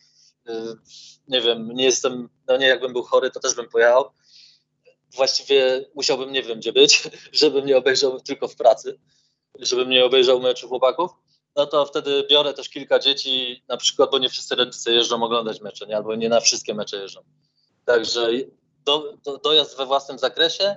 [1.29, 4.11] nie wiem, nie jestem, no nie jakbym był chory, to też bym pojechał.
[5.14, 8.98] Właściwie musiałbym nie wiem gdzie być, żebym nie obejrzał tylko w pracy,
[9.59, 11.11] żebym nie obejrzał meczu chłopaków.
[11.57, 15.61] No to wtedy biorę też kilka dzieci, na przykład, bo nie wszyscy rodzice jeżdżą oglądać
[15.61, 15.96] mecze, nie?
[15.96, 17.20] albo nie na wszystkie mecze jeżdżą.
[17.85, 18.29] Także
[18.85, 20.77] do, do, dojazd we własnym zakresie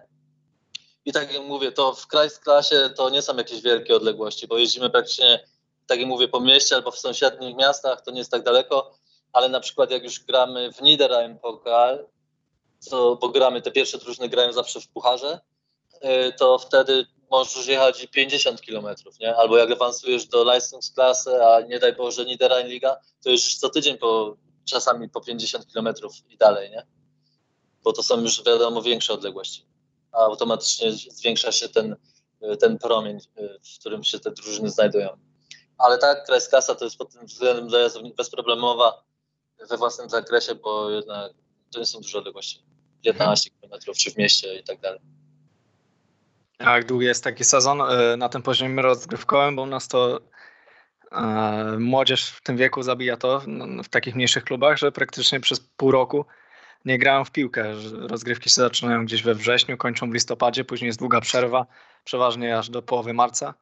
[1.07, 4.89] i tak jak mówię, to w klasie to nie są jakieś wielkie odległości, bo jeździmy
[4.89, 5.47] praktycznie,
[5.85, 8.97] tak jak mówię, po mieście albo w sąsiednich miastach, to nie jest tak daleko,
[9.33, 12.07] ale na przykład jak już gramy w Niederrhein Pokal,
[12.89, 15.39] to, bo gramy, te pierwsze drużyny grają zawsze w pucharze,
[15.95, 18.87] y, to wtedy możesz jechać 50 km,
[19.19, 19.35] nie?
[19.35, 23.97] Albo jak awansujesz do Leistungsklasy, a nie daj Boże Niederrhein Liga, to już co tydzień
[23.97, 25.87] po, czasami po 50 km
[26.29, 26.85] i dalej, nie?
[27.83, 29.66] Bo to są już wiadomo większe odległości.
[30.17, 31.95] A automatycznie zwiększa się ten,
[32.59, 35.09] ten promień, y, w którym się te drużyny znajdują.
[35.77, 39.03] Ale tak, Krajskasa to jest pod tym względem dojazdu bezproblemowa
[39.69, 41.31] we własnym zakresie, bo jednak
[41.73, 42.63] to nie są duże odległości.
[43.03, 44.99] 15 km czy w mieście i tak dalej.
[46.59, 50.19] A jak długi jest taki sezon e, na tym poziomie rozgrywkowym, bo u nas to
[51.11, 55.59] e, młodzież w tym wieku zabija to no, w takich mniejszych klubach, że praktycznie przez
[55.59, 56.25] pół roku
[56.85, 57.73] nie grają w piłkę.
[57.93, 61.65] Rozgrywki się zaczynają gdzieś we wrześniu, kończą w listopadzie, później jest długa przerwa,
[62.03, 63.53] przeważnie aż do połowy marca.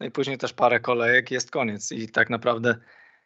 [0.00, 1.92] No i później też parę kolejek jest koniec.
[1.92, 2.74] I tak naprawdę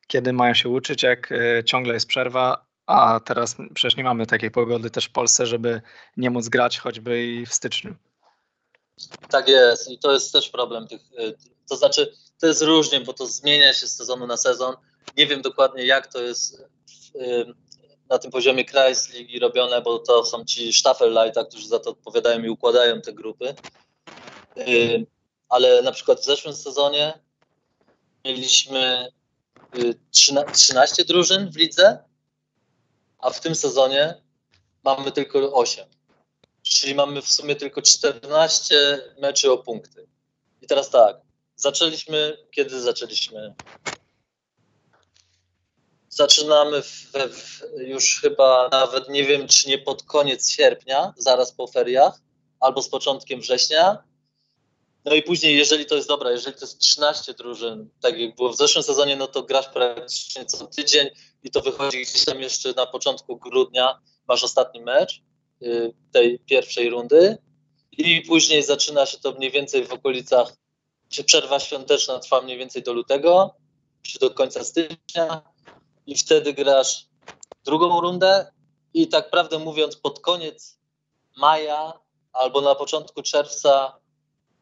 [0.06, 4.50] kiedy mają się uczyć, jak e, ciągle jest przerwa, a teraz przecież nie mamy takiej
[4.50, 5.82] pogody też w Polsce, żeby
[6.16, 7.94] nie móc grać choćby i w styczniu.
[9.28, 11.32] Tak jest i to jest też problem tych, e,
[11.68, 14.76] to znaczy to jest różnie, bo to zmienia się z sezonu na sezon.
[15.16, 16.60] Nie wiem dokładnie jak to jest
[17.20, 17.44] e,
[18.12, 18.64] na tym poziomie
[19.14, 23.54] Ligi robione, bo to są ci Staffelleiter, którzy za to odpowiadają i układają te grupy.
[25.48, 27.20] Ale na przykład w zeszłym sezonie
[28.24, 29.12] mieliśmy
[30.10, 31.98] 13 drużyn w lidze,
[33.18, 34.22] a w tym sezonie
[34.84, 35.86] mamy tylko 8.
[36.62, 40.06] Czyli mamy w sumie tylko 14 meczy o punkty.
[40.62, 41.16] I teraz tak,
[41.56, 43.54] zaczęliśmy, kiedy zaczęliśmy?
[46.14, 47.12] Zaczynamy w,
[47.76, 52.20] już chyba nawet nie wiem, czy nie pod koniec sierpnia, zaraz po feriach,
[52.60, 53.98] albo z początkiem września.
[55.04, 58.52] No i później, jeżeli to jest dobra, jeżeli to jest 13 drużyn, tak jak było
[58.52, 61.08] w zeszłym sezonie, no to grasz praktycznie co tydzień
[61.42, 63.98] i to wychodzi gdzieś tam jeszcze na początku grudnia,
[64.28, 65.22] masz ostatni mecz
[65.62, 67.38] y, tej pierwszej rundy
[67.92, 70.52] i później zaczyna się to mniej więcej w okolicach,
[71.08, 73.54] czy przerwa świąteczna trwa mniej więcej do lutego,
[74.02, 75.51] czy do końca stycznia
[76.06, 77.06] i wtedy grasz
[77.64, 78.52] drugą rundę
[78.94, 80.78] i tak prawdę mówiąc pod koniec
[81.36, 81.92] maja
[82.32, 83.96] albo na początku czerwca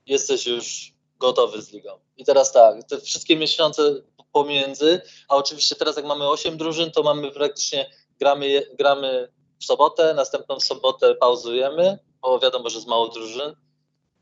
[0.07, 1.99] jesteś już gotowy z ligą.
[2.17, 3.83] I teraz tak, te wszystkie miesiące
[4.33, 10.15] pomiędzy, a oczywiście teraz jak mamy 8 drużyn, to mamy praktycznie, gramy, gramy w sobotę,
[10.15, 13.57] następną sobotę pauzujemy, bo wiadomo, że jest mało drużyn.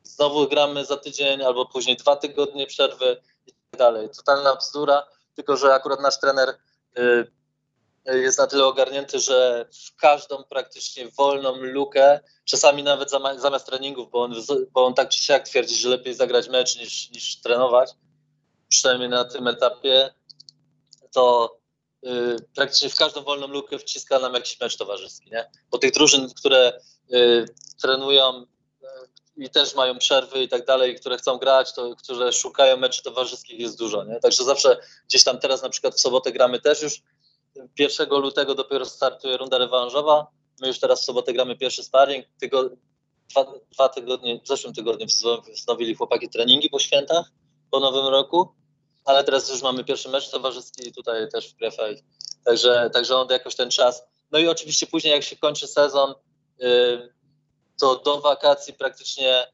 [0.02, 4.08] Znowu gramy za tydzień albo później dwa tygodnie przerwy i tak dalej.
[4.16, 6.58] Totalna bzdura, tylko że akurat nasz trener
[8.06, 14.22] jest na tyle ogarnięty, że w każdą praktycznie wolną lukę, czasami nawet zamiast treningów, bo
[14.22, 14.34] on,
[14.72, 17.90] bo on tak czy siak twierdzi, że lepiej zagrać mecz niż, niż trenować,
[18.68, 20.14] przynajmniej na tym etapie,
[21.12, 21.56] to
[22.02, 25.50] yy, praktycznie w każdą wolną lukę wciska nam jakiś mecz towarzyski, nie?
[25.70, 27.46] Bo tych drużyn, które yy,
[27.82, 28.46] trenują
[29.38, 33.60] i też mają przerwy i tak dalej, które chcą grać, to które szukają meczy towarzyskich
[33.60, 34.20] jest dużo, nie?
[34.20, 37.02] Także zawsze gdzieś tam teraz na przykład w sobotę gramy też już
[37.78, 40.26] 1 lutego dopiero startuje runda rewanżowa.
[40.60, 42.26] My już teraz w sobotę gramy pierwszy sparring.
[42.40, 42.70] Tygo,
[43.30, 45.06] dwa, dwa tygodnie, w zeszłym tygodniu
[45.54, 47.30] wznowili chłopaki treningi po świętach,
[47.70, 48.48] po nowym roku,
[49.04, 52.02] ale teraz już mamy pierwszy mecz towarzyski tutaj też w Krefeld.
[52.44, 54.04] Także, także on jakoś ten czas.
[54.30, 56.14] No i oczywiście później jak się kończy sezon,
[56.58, 57.12] yy,
[57.80, 59.46] to do wakacji praktycznie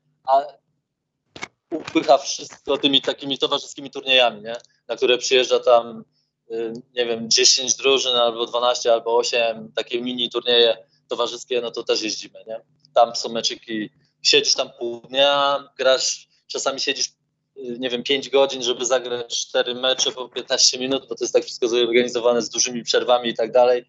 [1.71, 4.57] upycha wszystko tymi takimi towarzyskimi turniejami, nie?
[4.89, 6.05] na które przyjeżdża tam
[6.51, 10.77] Y, nie wiem, 10 drużyn albo 12 albo 8 takie mini turnieje
[11.09, 12.61] towarzyskie, no to też jeździmy, nie?
[12.95, 13.91] Tam są meczyki,
[14.23, 17.09] siedzisz tam pół dnia, grasz, czasami siedzisz,
[17.57, 21.35] y, nie wiem, 5 godzin, żeby zagrać 4 mecze po 15 minut, bo to jest
[21.35, 23.85] tak wszystko zorganizowane z dużymi przerwami i tak dalej,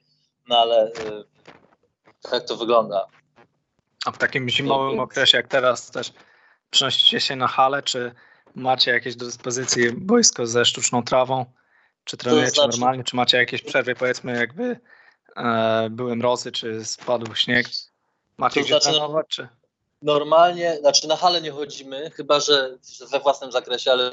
[0.48, 0.91] no ale y,
[2.21, 3.08] tak to wygląda.
[4.06, 6.13] A w takim zimowym okresie jak teraz też
[6.70, 8.12] przenosicie się na halę, czy
[8.56, 11.46] macie jakieś do dyspozycji boisko ze sztuczną trawą?
[12.04, 12.80] Czy trenujecie to znaczy...
[12.80, 14.80] normalnie, czy macie jakieś przerwy, powiedzmy jakby
[15.36, 17.68] e, były mrozy, czy spadł śnieg?
[18.38, 19.48] Macie to gdzie znaczy, trenować, czy?
[20.02, 22.78] normalnie, znaczy na hale nie chodzimy, chyba że
[23.12, 24.12] we własnym zakresie, ale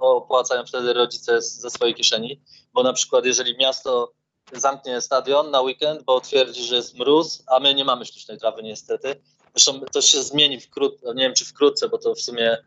[0.00, 2.40] opłacają wtedy rodzice ze swojej kieszeni,
[2.72, 4.12] bo na przykład jeżeli miasto
[4.52, 8.62] zamknie stadion na weekend, bo twierdzi, że jest mróz, a my nie mamy sztucznej trawy
[8.62, 9.22] niestety.
[9.54, 12.58] Zresztą to się zmieni wkrótce, nie wiem czy wkrótce, bo to w sumie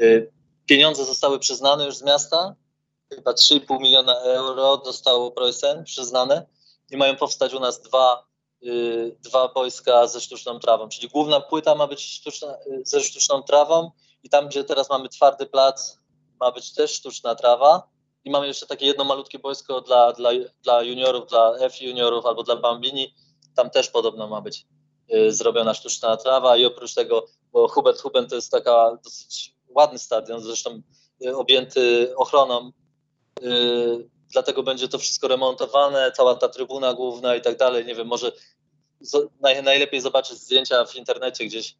[0.00, 0.32] y,
[0.66, 2.54] pieniądze zostały przyznane już z miasta,
[3.14, 6.46] chyba 3,5 miliona euro dostało Preußen przyznane.
[6.90, 8.26] I mają powstać u nas dwa,
[8.62, 13.42] y, dwa boiska ze sztuczną trawą, czyli główna płyta ma być sztuczna, y, ze sztuczną
[13.42, 13.90] trawą
[14.22, 15.98] i tam, gdzie teraz mamy twardy plac,
[16.40, 17.91] ma być też sztuczna trawa
[18.24, 20.30] i mamy jeszcze takie jedno malutkie boisko dla, dla,
[20.62, 23.14] dla juniorów, dla F juniorów albo dla Bambini,
[23.54, 24.66] tam też podobno ma być
[25.14, 29.98] y, zrobiona sztuczna trawa i oprócz tego, bo Hubert Huben to jest taka dosyć ładny
[29.98, 30.82] stadion, zresztą
[31.24, 32.72] y, objęty ochroną,
[33.42, 38.06] y, dlatego będzie to wszystko remontowane, cała ta trybuna główna i tak dalej, nie wiem,
[38.06, 38.32] może
[39.40, 41.76] naj, najlepiej zobaczyć zdjęcia w internecie gdzieś,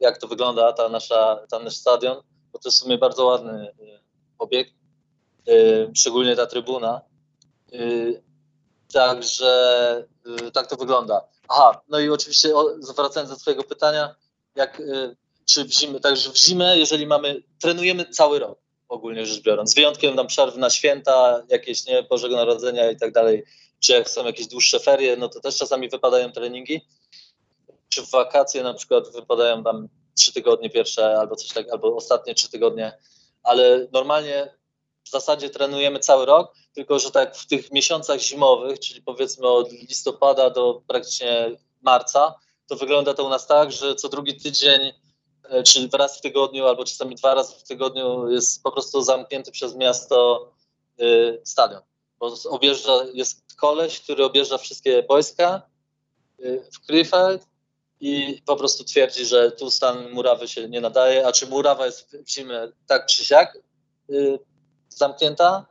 [0.00, 2.22] jak to wygląda ta nasza, ten nasz stadion,
[2.52, 3.74] bo to jest w sumie bardzo ładny
[4.38, 4.74] obiekt,
[5.94, 7.00] szczególnie ta trybuna.
[7.74, 8.22] Y,
[8.92, 10.04] także
[10.52, 11.20] tak to wygląda.
[11.48, 12.48] Aha, no i oczywiście
[12.80, 14.14] zwracając do Twojego pytania,
[14.54, 14.82] jak,
[15.44, 18.58] czy w zimę, także w zimę, jeżeli mamy, trenujemy cały rok
[18.90, 23.12] ogólnie rzecz biorąc, z wyjątkiem tam przerw na święta, jakieś nie, Bożego Narodzenia i tak
[23.12, 23.44] dalej,
[23.80, 26.80] czy jak są jakieś dłuższe ferie, no to też czasami wypadają treningi,
[27.88, 32.34] czy w wakacje na przykład wypadają tam trzy tygodnie pierwsze albo coś tak, albo ostatnie
[32.34, 32.92] trzy tygodnie,
[33.42, 34.54] ale normalnie
[35.04, 39.72] w zasadzie trenujemy cały rok, tylko że tak w tych miesiącach zimowych, czyli powiedzmy od
[39.72, 42.34] listopada do praktycznie marca,
[42.66, 44.92] to wygląda to u nas tak, że co drugi tydzień,
[45.44, 49.52] e, czy raz w tygodniu, albo czasami dwa razy w tygodniu jest po prostu zamknięty
[49.52, 50.48] przez miasto
[51.00, 51.82] y, stadion.
[52.18, 55.62] Bo objeżdża, jest koleś, który objeżdża wszystkie wojska
[56.40, 57.46] y, w Krefeld
[58.00, 62.16] i po prostu twierdzi, że tu stan murawy się nie nadaje, a czy murawa jest
[62.26, 63.58] w zimę tak czy siak
[64.90, 65.66] zamknięta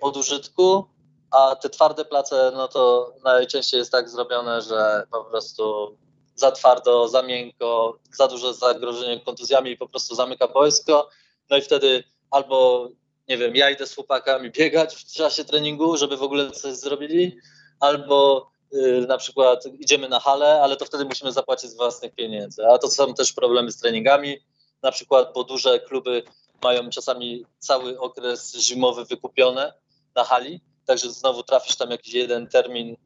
[0.00, 0.84] od użytku,
[1.30, 5.96] a te twarde place, no to najczęściej jest tak zrobione, że po prostu
[6.34, 11.08] za twardo, za miękko, za duże zagrożenie kontuzjami i po prostu zamyka boisko.
[11.50, 12.88] No i wtedy albo,
[13.28, 17.38] nie wiem, ja idę z chłopakami biegać w czasie treningu, żeby w ogóle coś zrobili,
[17.80, 22.66] albo y, na przykład idziemy na halę, ale to wtedy musimy zapłacić z własnych pieniędzy.
[22.66, 24.36] A to są też problemy z treningami,
[24.82, 26.22] na przykład, bo duże kluby
[26.64, 29.72] mają czasami cały okres zimowy wykupione
[30.14, 32.96] na hali, także znowu trafisz tam jakiś jeden termin,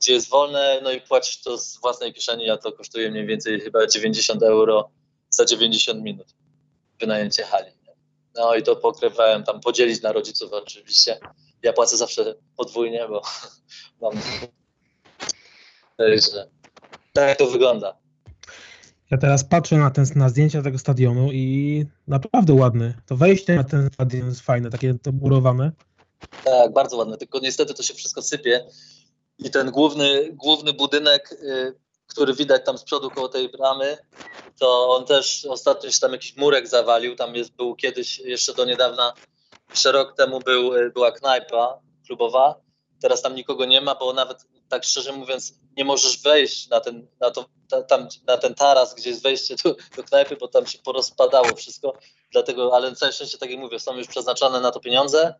[0.00, 3.60] gdzie jest wolne, no i płacisz to z własnej kieszeni, a to kosztuje mniej więcej
[3.60, 4.90] chyba 90 euro
[5.30, 6.26] za 90 minut
[7.00, 7.70] wynajęcie hali.
[8.36, 11.18] No i to pokrywałem tam podzielić na rodziców oczywiście.
[11.62, 13.22] Ja płacę zawsze podwójnie, bo
[14.02, 14.12] mam.
[15.96, 16.50] Także
[17.12, 18.03] tak to wygląda.
[19.10, 22.94] Ja teraz patrzę na, ten, na zdjęcia tego stadionu i naprawdę ładny.
[23.06, 25.72] To wejście na ten stadion jest fajne, takie to murowane.
[26.44, 28.64] Tak, bardzo ładne, tylko niestety to się wszystko sypie
[29.38, 31.74] i ten główny, główny budynek, y,
[32.06, 33.96] który widać tam z przodu koło tej bramy,
[34.58, 38.64] to on też ostatnio się tam jakiś murek zawalił, tam jest, był kiedyś, jeszcze do
[38.64, 39.12] niedawna,
[39.70, 42.54] jeszcze rok temu był, y, była knajpa klubowa,
[43.00, 47.06] teraz tam nikogo nie ma, bo nawet tak szczerze mówiąc nie możesz wejść na ten,
[47.20, 47.46] na to,
[47.88, 51.98] tam, na ten taras, gdzie jest wejście do, do knajpy, bo tam się porozpadało wszystko,
[52.32, 55.34] dlatego, ale na całe szczęście, tak jak mówię, są już przeznaczone na to pieniądze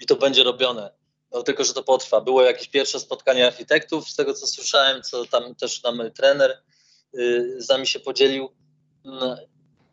[0.00, 0.92] i to będzie robione.
[1.32, 2.20] No, tylko, że to potrwa.
[2.20, 6.62] Było jakieś pierwsze spotkanie architektów, z tego co słyszałem, co tam też nam trener
[7.12, 8.48] yy, z nami się podzielił.
[9.04, 9.36] No,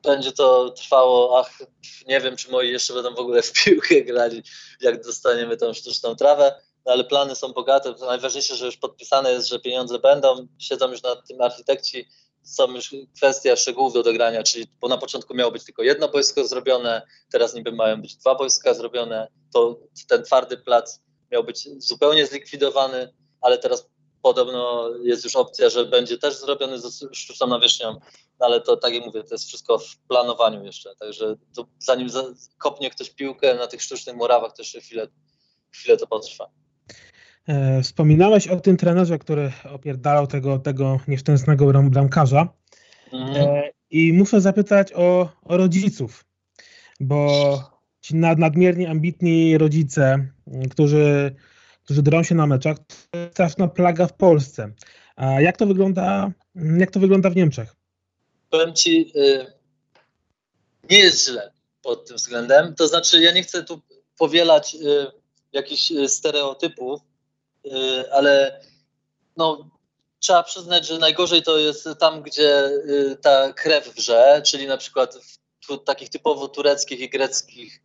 [0.04, 1.60] będzie to trwało, ach,
[2.08, 4.44] nie wiem, czy moi jeszcze będą w ogóle w piłkę grali,
[4.82, 7.96] jak dostaniemy tą sztuczną trawę ale plany są bogate.
[8.00, 12.08] Najważniejsze, że już podpisane jest, że pieniądze będą, siedzą już nad tym architekci,
[12.44, 16.48] są już kwestia szczegółów do dogrania, czyli bo na początku miało być tylko jedno boisko
[16.48, 21.00] zrobione, teraz niby mają być dwa boiska zrobione, to ten twardy plac
[21.32, 23.90] miał być zupełnie zlikwidowany, ale teraz
[24.22, 28.00] podobno jest już opcja, że będzie też zrobiony ze sztuczną nawierzchnią,
[28.40, 31.36] no ale to tak jak mówię, to jest wszystko w planowaniu jeszcze, także
[31.80, 32.10] zanim
[32.58, 35.08] kopnie ktoś piłkę na tych sztucznych murawach, to jeszcze chwilę,
[35.72, 36.50] chwilę to potrwa.
[37.50, 42.54] E, wspominałeś o tym trenerze, który opierdalał tego, tego nieszczęsnego bramkarza.
[43.14, 43.36] Mhm.
[43.38, 46.26] E, I muszę zapytać o, o rodziców,
[47.00, 47.30] bo
[48.02, 50.28] ci nadmiernie ambitni rodzice,
[50.72, 51.36] którzy,
[51.84, 52.78] którzy drą się na meczach,
[53.12, 54.72] to jest straszna plaga w Polsce.
[55.16, 57.76] A jak to wygląda, jak to wygląda w Niemczech?
[58.50, 59.46] Powiem ci, y,
[60.90, 62.76] nie jest źle pod tym względem.
[62.76, 63.82] To znaczy, ja nie chcę tu
[64.18, 65.08] powielać y,
[65.54, 67.09] jakichś y, stereotypów,
[68.12, 68.62] ale
[69.38, 69.70] no,
[70.20, 75.16] trzeba przyznać, że najgorzej to jest tam, gdzie y, ta krew wrze, czyli na przykład
[75.70, 77.82] w takich typowo tureckich i greckich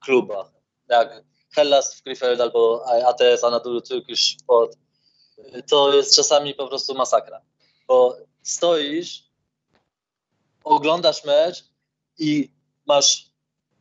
[0.00, 0.46] klubach,
[0.88, 1.24] jak
[1.54, 4.76] Hellas w Krefeld albo ATS, Anadolu Turkish Sport.
[5.70, 7.40] To jest czasami po prostu masakra,
[7.88, 9.24] bo stoisz,
[10.64, 11.64] oglądasz mecz
[12.18, 12.50] i
[12.86, 13.30] masz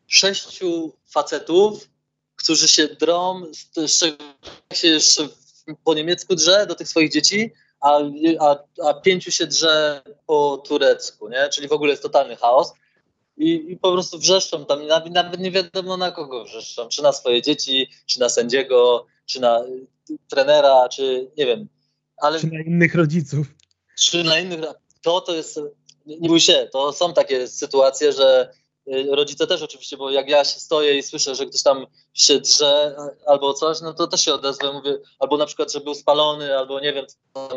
[0.07, 1.89] sześciu facetów,
[2.37, 3.41] którzy się drą,
[4.73, 5.27] się jeszcze
[5.83, 7.99] po niemiecku drze do tych swoich dzieci, a,
[8.39, 8.57] a,
[8.89, 11.49] a pięciu się drze po turecku, nie?
[11.49, 12.73] czyli w ogóle jest totalny chaos.
[13.37, 17.13] I, i po prostu wrzeszczą tam, nawet, nawet nie wiadomo na kogo wrzeszczą, czy na
[17.13, 19.63] swoje dzieci, czy na sędziego, czy na
[20.29, 21.67] trenera, czy nie wiem.
[22.17, 23.47] Ale, czy na innych rodziców.
[23.99, 24.59] Czy na innych,
[25.01, 25.59] to to jest,
[26.05, 28.51] nie bój się, to są takie sytuacje, że
[29.09, 32.95] rodzice też oczywiście, bo jak ja się stoję i słyszę, że ktoś tam się drze
[33.25, 36.79] albo coś, no to też się odezwę, mówię, albo na przykład, że był spalony, albo
[36.79, 37.05] nie wiem,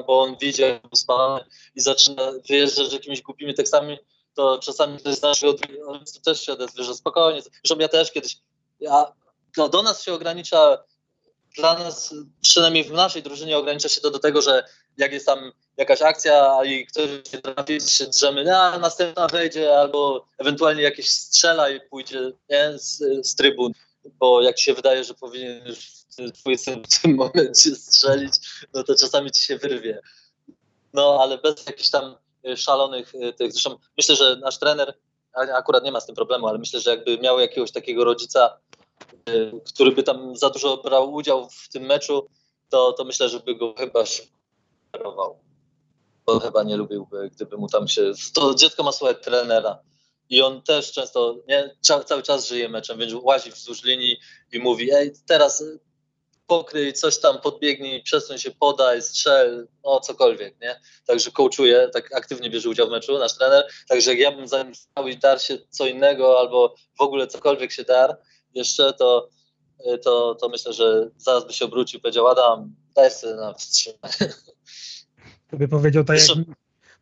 [0.07, 3.99] bo on widział, że był spalony i zaczyna wyjeżdżać jakimiś głupimi tekstami,
[4.35, 5.49] to czasami ktoś z naszych
[5.87, 7.43] rodziców też się odezwie, że spokojnie.
[7.43, 8.39] Zresztą ja też kiedyś,
[8.81, 9.13] ja,
[9.57, 10.85] no do nas się ogranicza
[11.57, 14.65] dla nas, przynajmniej w naszej drużynie, ogranicza się to do tego, że
[14.97, 17.11] jak jest tam jakaś akcja i ktoś
[17.93, 23.35] się drzemy, no, a następna wejdzie, albo ewentualnie jakieś strzela i pójdzie nie, z, z
[23.35, 23.73] trybun,
[24.05, 25.91] bo jak się wydaje, że powinien już
[26.35, 28.33] twój syn w tym momencie strzelić,
[28.75, 30.01] no to czasami ci się wyrwie.
[30.93, 32.17] No, ale bez jakichś tam
[32.57, 34.95] szalonych e, tych, zresztą myślę, że nasz trener
[35.33, 38.61] akurat nie ma z tym problemu, ale myślę, że jakby miał jakiegoś takiego rodzica,
[39.29, 42.29] Y, który by tam za dużo brał udział w tym meczu,
[42.69, 44.05] to, to myślę, że by go chyba
[46.27, 48.13] Bo chyba nie lubiłby, gdyby mu tam się.
[48.35, 49.79] To dziecko ma swoje trenera.
[50.29, 54.17] I on też często nie, cały czas żyje meczem, więc łazi wzdłuż linii
[54.53, 55.65] i mówi: Ej, teraz
[56.51, 60.81] pokryj, coś tam podbiegnij, przesuń się, podaj, strzel, no cokolwiek, nie?
[61.07, 63.65] Także coachuje, tak aktywnie bierze udział w meczu nasz trener.
[63.89, 67.85] Także jak ja bym zamiast i dar się co innego albo w ogóle cokolwiek się
[67.85, 68.17] dar,
[68.55, 69.29] jeszcze, to,
[69.95, 73.55] y, to, to myślę, że zaraz by się obrócił i powiedział, Adam, daj sobie na
[73.55, 74.35] wstrzymanie.
[75.51, 76.39] To by powiedział tak, jak,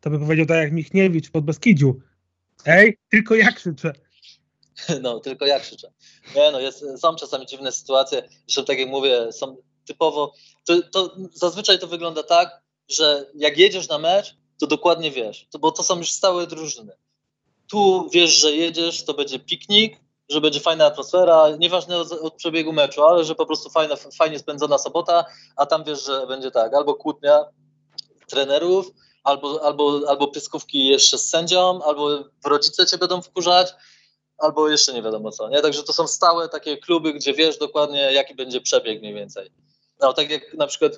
[0.01, 2.01] to by powiedział tak jak Michniewicz pod Beskidziu.
[2.66, 3.93] Ej, tylko ja krzyczę.
[5.03, 5.93] No, tylko ja krzyczę.
[6.36, 10.34] Nie, no, jest, są czasami dziwne sytuacje, zresztą tak jak mówię, są typowo,
[10.64, 15.59] to, to zazwyczaj to wygląda tak, że jak jedziesz na mecz, to dokładnie wiesz, to,
[15.59, 16.93] bo to są już stałe drużyny.
[17.70, 22.72] Tu wiesz, że jedziesz, to będzie piknik, że będzie fajna atmosfera, nieważne od, od, przebiegu
[22.72, 25.24] meczu, ale że po prostu fajna, fajnie spędzona sobota,
[25.57, 27.45] a tam wiesz, że będzie tak, albo kłótnia
[28.29, 28.91] trenerów,
[29.24, 33.74] albo, albo, albo pyskówki jeszcze z sędzią, albo rodzice cię będą wkurzać,
[34.39, 35.62] albo jeszcze nie wiadomo co, nie?
[35.62, 39.51] Także to są stałe takie kluby, gdzie wiesz dokładnie, jaki będzie przebieg mniej więcej.
[40.01, 40.93] No tak jak na przykład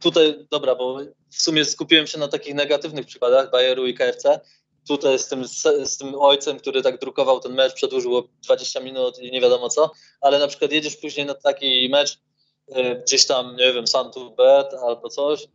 [0.00, 0.98] tutaj, dobra, bo
[1.30, 4.40] w sumie skupiłem się na takich negatywnych przykładach Bayeru i KFC,
[4.88, 5.44] tutaj z tym,
[5.84, 9.90] z tym ojcem, który tak drukował ten mecz, przedłużyło 20 minut i nie wiadomo co,
[10.20, 12.18] ale na przykład jedziesz później na taki mecz
[12.68, 13.84] y, gdzieś tam, nie wiem,
[14.36, 15.48] Bet albo coś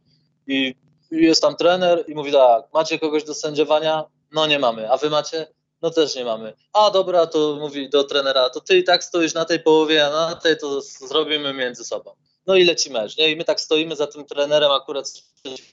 [0.48, 0.76] i
[1.12, 4.04] jest tam trener i mówi tak, macie kogoś do sędziowania?
[4.32, 4.92] No nie mamy.
[4.92, 5.48] A wy macie?
[5.82, 6.54] No też nie mamy.
[6.74, 10.10] A dobra, to mówi do trenera, to ty i tak stoisz na tej połowie, a
[10.10, 12.16] na tej to zrobimy między sobą.
[12.48, 13.32] No i leci mecz, nie?
[13.32, 15.24] I my tak stoimy za tym trenerem akurat z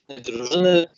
[0.09, 0.89] drużyny,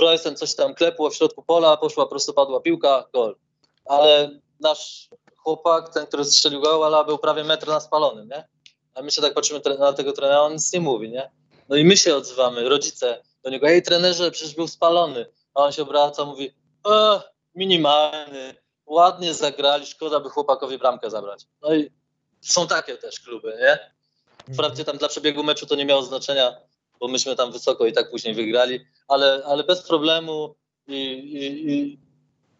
[0.00, 3.36] Preußen coś tam klepło w środku pola, poszła prostopadła piłka, gol.
[3.84, 4.30] Ale
[4.60, 8.48] nasz chłopak, ten, który strzelił gola, był prawie metr na spalonym, nie?
[8.94, 11.30] A my się tak patrzymy na tego trenera, on nic nie mówi, nie?
[11.68, 15.26] No i my się odzywamy, rodzice do niego, ej trenerze, przecież był spalony.
[15.54, 16.54] A on się obraca, mówi,
[16.88, 17.20] e,
[17.54, 18.54] minimalny,
[18.86, 21.46] ładnie zagrali, szkoda by chłopakowi bramkę zabrać.
[21.62, 21.90] No i
[22.40, 23.92] są takie też kluby, nie?
[24.54, 26.56] Wprawdzie tam dla przebiegu meczu to nie miało znaczenia,
[27.00, 30.54] bo myśmy tam wysoko i tak później wygrali, ale, ale bez problemu
[30.88, 31.98] i, i, i,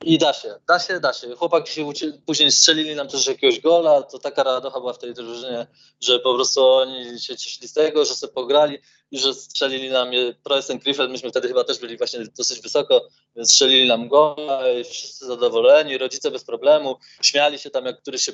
[0.05, 1.35] i da się, da się, da się.
[1.37, 1.93] Chłopaki się
[2.27, 5.67] później strzelili nam też jakiegoś gola, to taka radocha była w tej drużynie,
[6.01, 8.79] że po prostu oni się cieszyli z tego, że sobie pograli
[9.11, 10.11] i że strzelili nam
[10.45, 14.85] Preußen Krefeld, myśmy wtedy chyba też byli właśnie dosyć wysoko, więc strzelili nam gola i
[14.85, 18.33] wszyscy zadowoleni, rodzice bez problemu, śmiali się tam, jak któryś się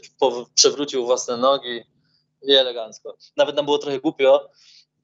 [0.54, 1.82] przewrócił własne nogi
[2.42, 3.16] i elegancko.
[3.36, 4.50] Nawet nam było trochę głupio,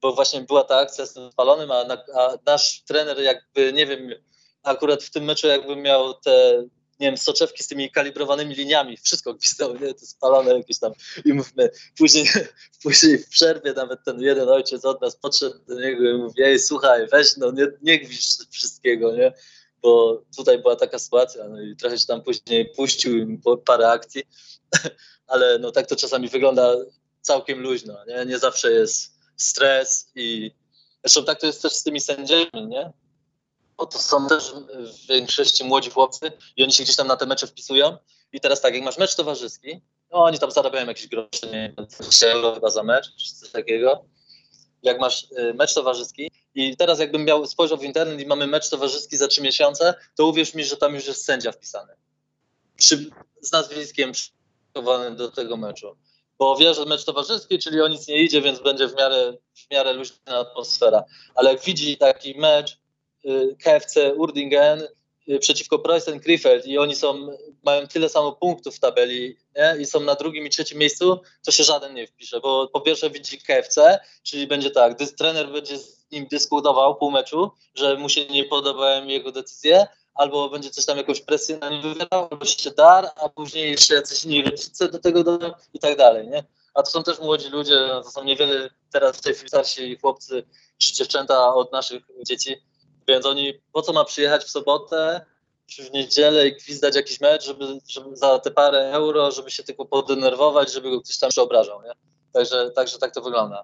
[0.03, 1.85] bo właśnie była ta akcja z tym spalonym, a,
[2.15, 4.09] a, nasz trener jakby, nie wiem,
[4.63, 6.63] akurat w tym meczu jakby miał te,
[6.99, 10.93] nie wiem, soczewki z tymi kalibrowanymi liniami, wszystko gwizdał, nie, to spalone jakieś tam
[11.25, 12.25] i mówmy, później,
[12.83, 16.59] później w przerwie nawet ten jeden ojciec od nas podszedł do niego i mówi, ej,
[16.59, 19.33] słuchaj, weź, no nie, nie gwizdź wszystkiego, nie,
[19.81, 24.23] bo tutaj była taka sytuacja, no i trochę się tam później puścił im parę akcji,
[25.27, 26.75] ale no tak to czasami wygląda
[27.21, 30.51] całkiem luźno, nie, nie zawsze jest stres i,
[31.03, 32.91] Zresztą tak to jest też z tymi sędziami, nie?
[33.77, 37.25] Bo to są też w większości młodzi chłopcy i oni się gdzieś tam na te
[37.25, 37.97] mecze wpisują.
[38.33, 39.81] I teraz tak, jak masz mecz towarzyski,
[40.11, 43.49] no oni tam zarabiają jakieś grosze, nie wiem, 20 euro chyba za mecz, czy coś
[43.49, 44.05] takiego.
[44.83, 48.69] Jak masz y, mecz towarzyski i teraz jakbym miał spojrzał w internet i mamy mecz
[48.69, 51.93] towarzyski za trzy miesiące, to uwierz mi, że tam już jest sędzia wpisany.
[52.77, 53.09] Przy,
[53.41, 55.97] z nazwiskiem przygotowany do tego meczu.
[56.39, 59.71] Bo wie, że mecz towarzyski, czyli o nic nie idzie, więc będzie w miarę, w
[59.71, 61.03] miarę luźna atmosfera.
[61.35, 62.77] Ale jak widzi taki mecz
[63.25, 64.87] y, KFC Urdingen
[65.29, 67.27] y, przeciwko Preußen Krefeld i oni są,
[67.63, 69.75] mają tyle samo punktów w tabeli nie?
[69.81, 73.09] i są na drugim i trzecim miejscu, to się żaden nie wpisze, bo po pierwsze
[73.09, 78.09] widzi KFC, czyli będzie tak, dys, trener będzie z nim dyskutował pół meczu, że mu
[78.09, 82.45] się nie podobają jego decyzje, albo będzie coś tam jakąś presję na nim wywierał, albo
[82.45, 86.43] się dar, a później jeszcze jacyś inni rodzice do tego dodają i tak dalej, nie?
[86.73, 90.43] A to są też młodzi ludzie, to są niewiele teraz w tej chwili starsi chłopcy
[90.77, 92.55] czy dziewczęta od naszych dzieci,
[93.07, 95.25] więc oni po co ma przyjechać w sobotę
[95.65, 99.63] czy w niedzielę i gwizdać jakiś mecz, żeby, żeby za te parę euro, żeby się
[99.63, 101.91] tylko podenerwować, żeby go ktoś tam przeobrażał, nie?
[102.33, 103.63] Także, także tak to wygląda.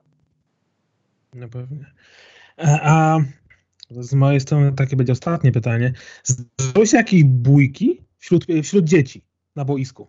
[1.34, 1.94] No pewnie.
[2.58, 3.20] A, a
[3.90, 5.94] z mojej strony takie będzie ostatnie pytanie.
[6.24, 9.24] Zdarzyły się jakieś bójki wśród, wśród dzieci
[9.56, 10.08] na boisku?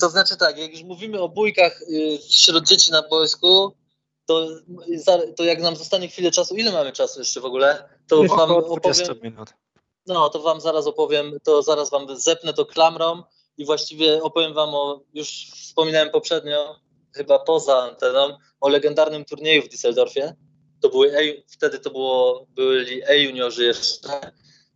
[0.00, 3.72] To znaczy tak, jak już mówimy o bójkach y, wśród dzieci na boisku,
[4.26, 4.48] to,
[5.36, 8.80] to jak nam zostanie chwilę czasu, ile mamy czasu jeszcze w ogóle, to Około wam
[8.80, 9.50] 20 opowiem, minut.
[10.06, 13.22] no to wam zaraz opowiem, to zaraz wam zepnę to klamrą
[13.58, 16.80] i właściwie opowiem wam o, już wspominałem poprzednio,
[17.12, 20.32] chyba poza anteną, o legendarnym turnieju w Düsseldorfie.
[20.86, 24.32] To były, E- wtedy to było, byli E-juniorzy jeszcze.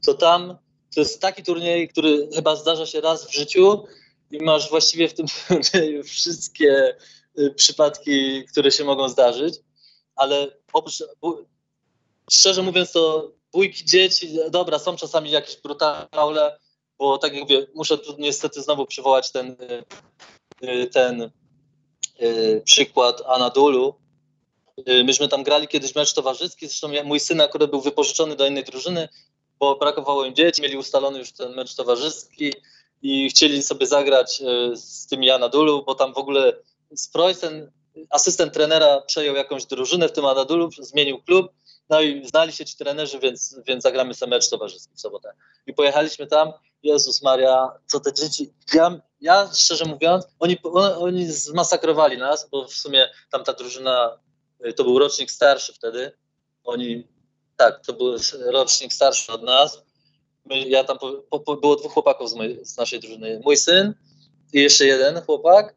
[0.06, 0.58] To tam,
[0.94, 3.84] to jest taki turniej, który chyba zdarza się raz w życiu
[4.30, 6.96] i masz właściwie w tym turnieju wszystkie
[7.38, 9.54] y, przypadki, które się mogą zdarzyć,
[10.16, 11.02] ale oprócz,
[12.30, 16.58] szczerze mówiąc to bójki dzieci, dobra, są czasami jakieś brutalne,
[16.98, 19.56] bo tak jak mówię, muszę tu niestety znowu przywołać ten,
[20.62, 21.30] y, ten
[22.22, 23.99] y, przykład Anadolu.
[24.89, 28.47] Y, Myśmy tam grali kiedyś mecz towarzyski, zresztą ja, mój syn akurat był wypożyczony do
[28.47, 29.09] innej drużyny,
[29.59, 32.53] bo brakowało im dzieci, mieli ustalony już ten mecz towarzyski
[33.03, 36.53] i chcieli sobie zagrać y, z tymi Anadolu, bo tam w ogóle
[36.95, 37.70] z Preußen
[38.11, 41.53] asystent trenera przejął jakąś drużynę w tym Anadolu, zmienił klub,
[41.91, 45.33] no i znali się ci trenerzy, więc, więc zagramy sobie mecz towarzyski w sobotę.
[45.66, 46.53] I pojechaliśmy tam,
[46.83, 50.57] Jezus Maria, co te dzieci, ja, ja szczerze mówiąc, oni,
[50.99, 54.18] oni zmasakrowali nas, bo w sumie tam ta drużyna,
[54.76, 56.12] to był rocznik starszy wtedy,
[56.64, 57.06] oni,
[57.56, 58.16] tak, to był
[58.52, 59.82] rocznik starszy od nas,
[60.44, 63.94] My, ja tam, po, po, było dwóch chłopaków z, mojej, z naszej drużyny, mój syn
[64.52, 65.74] i jeszcze jeden chłopak,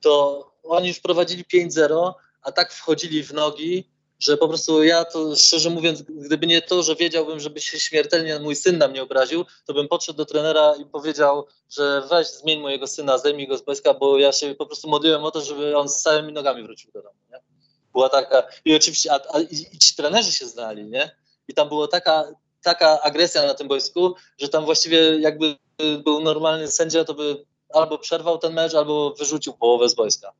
[0.00, 2.12] to oni już prowadzili 5-0,
[2.42, 3.84] a tak wchodzili w nogi,
[4.18, 8.38] że po prostu ja to szczerze mówiąc, gdyby nie to, że wiedziałbym, żeby się śmiertelnie
[8.38, 12.60] mój syn na mnie obraził, to bym podszedł do trenera i powiedział, że weź zmień
[12.60, 15.76] mojego syna, zdejmij go z boiska, bo ja się po prostu modliłem o to, żeby
[15.76, 17.18] on z całymi nogami wrócił do domu.
[17.30, 17.45] Nie?
[17.96, 21.16] Była taka, i oczywiście, a, a, i, ci trenerzy się znali, nie?
[21.48, 22.24] I tam była taka,
[22.62, 25.56] taka agresja na tym boisku, że tam właściwie jakby
[26.04, 30.32] był normalny sędzia, to by albo przerwał ten mecz, albo wyrzucił połowę z boiska.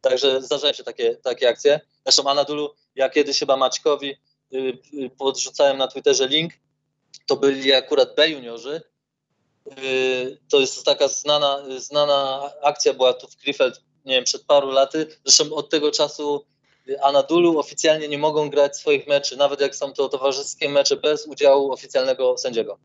[0.00, 1.80] Także zdarzają się takie, takie akcje.
[2.04, 6.52] Zresztą Anadolu, ja kiedyś chyba Maćkowi y, y, podrzucałem na Twitterze link,
[7.26, 8.82] to byli akurat B juniorzy.
[9.78, 14.70] Y, to jest taka znana, znana akcja, była tu w Krefeld, nie wiem, przed paru
[14.70, 15.06] laty.
[15.24, 16.44] Zresztą od tego czasu
[17.02, 21.72] Anadolu oficjalnie nie mogą grać swoich meczy, nawet jak są to towarzyskie mecze bez udziału
[21.72, 22.78] oficjalnego sędziego.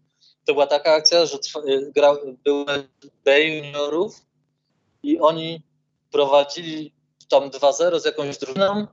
[0.46, 1.38] To była taka akcja, że
[1.68, 2.66] y, gra, były
[3.24, 4.22] B juniorów
[5.04, 5.64] i oni
[6.12, 6.94] prowadzili
[7.30, 8.88] tam 2-0 z jakąś drużyną,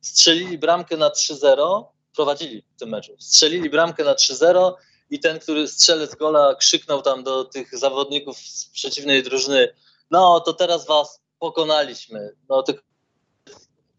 [0.00, 1.84] strzelili bramkę na 3-0,
[2.14, 4.72] prowadzili w tym meczu, strzelili bramkę na 3-0
[5.10, 9.74] i ten, który strzelec gola krzyknął tam do tych zawodników z przeciwnej drużyny,
[10.10, 12.72] no to teraz was pokonaliśmy, no to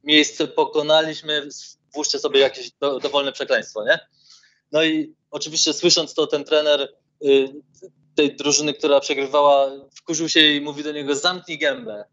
[0.06, 1.50] miejsce pokonaliśmy,
[1.94, 4.00] włóżcie sobie jakieś do, dowolne przekleństwo, nie?
[4.72, 6.94] No i oczywiście słysząc to ten trener
[7.26, 7.50] y,
[8.16, 12.06] tej drużyny, która przegrywała, wkurzył się i mówi do niego zamknij gębę.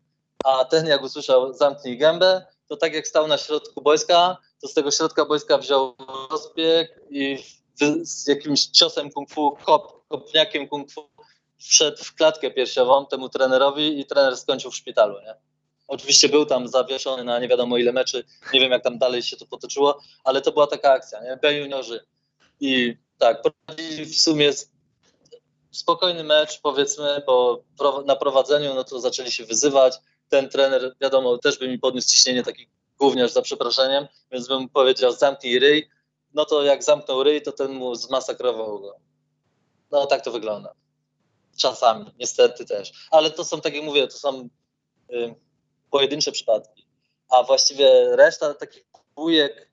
[0.44, 4.74] A ten jak usłyszał zamknij gębę, to tak jak stał na środku boiska, to z
[4.74, 5.94] tego środka boiska wziął
[6.30, 7.38] rozbieg i
[7.80, 11.08] w, z jakimś ciosem kung fu, kop, kopniakiem kung fu
[11.58, 15.34] wszedł w klatkę piersiową temu trenerowi i trener skończył w szpitalu, nie?
[15.92, 18.24] Oczywiście był tam zawieszony na nie wiadomo ile meczy,
[18.54, 21.38] nie wiem jak tam dalej się to potoczyło, ale to była taka akcja, nie?
[21.42, 22.04] B juniorzy.
[22.60, 23.42] I tak,
[24.06, 24.50] w sumie
[25.70, 27.64] spokojny mecz, powiedzmy, bo
[28.06, 29.94] na prowadzeniu no to zaczęli się wyzywać.
[30.28, 32.68] Ten trener, wiadomo, też by mi podniósł ciśnienie taki
[32.98, 35.88] gówniarz za przeproszeniem, więc bym powiedział zamknij ryj,
[36.34, 38.96] no to jak zamknął ryj, to ten mu zmasakrował go.
[39.90, 40.74] No tak to wygląda.
[41.56, 42.92] Czasami, niestety też.
[43.10, 44.48] Ale to są, tak jak mówię, to są
[45.10, 45.34] y,
[45.92, 46.86] pojedyncze przypadki.
[47.28, 48.84] A właściwie reszta takich
[49.14, 49.72] bujek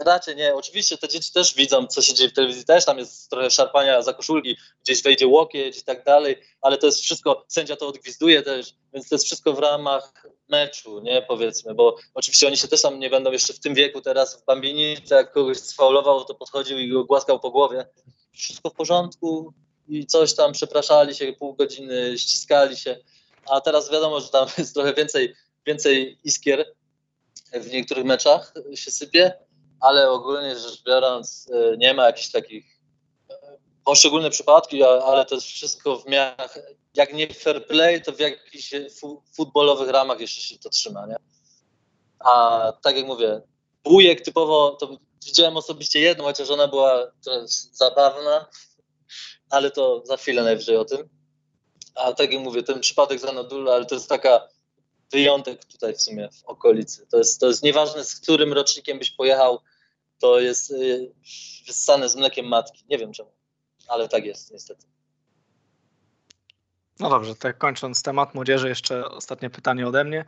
[0.00, 0.54] raczej nie.
[0.54, 4.02] Oczywiście te dzieci też widzą, co się dzieje w telewizji, też tam jest trochę szarpania
[4.02, 8.42] za koszulki, gdzieś wejdzie łokieć i tak dalej, ale to jest wszystko, sędzia to odgwizduje
[8.42, 12.82] też, więc to jest wszystko w ramach meczu, nie powiedzmy, bo oczywiście oni się też
[12.82, 16.78] tam nie będą jeszcze w tym wieku teraz w Bambini, jak kogoś sfaulował, to podchodził
[16.78, 17.86] i go głaskał po głowie.
[18.32, 19.54] Wszystko w porządku
[19.88, 22.96] i coś tam przepraszali się pół godziny, ściskali się,
[23.50, 25.34] a teraz wiadomo, że tam jest trochę więcej,
[25.68, 26.74] więcej iskier
[27.52, 29.32] w niektórych meczach się sypie,
[29.80, 32.80] ale ogólnie rzecz biorąc e, nie ma jakichś takich
[33.30, 33.34] e,
[33.84, 36.48] poszczególne przypadki, ale to jest wszystko w miarę,
[36.94, 38.74] jak nie fair play, to w jakichś
[39.36, 41.16] futbolowych ramach jeszcze się to trzyma, nie?
[42.18, 43.40] A tak jak mówię,
[43.84, 47.12] bujek typowo, to widziałem osobiście jedną, chociaż ona była
[47.72, 48.46] zabawna,
[49.50, 51.08] ale to za chwilę najwyżej o tym.
[51.94, 54.48] A tak jak mówię, ten przypadek Zanadula, ale to jest taka
[55.12, 57.06] wyjątek tutaj w sumie w okolicy.
[57.06, 59.60] To jest, to jest nieważne, z którym rocznikiem byś pojechał,
[60.18, 61.12] to jest y,
[61.66, 62.84] wyssane z mlekiem matki.
[62.90, 63.30] Nie wiem czemu,
[63.88, 64.86] ale tak jest niestety.
[67.00, 70.24] No dobrze, tak kończąc temat młodzieży, jeszcze ostatnie pytanie ode mnie.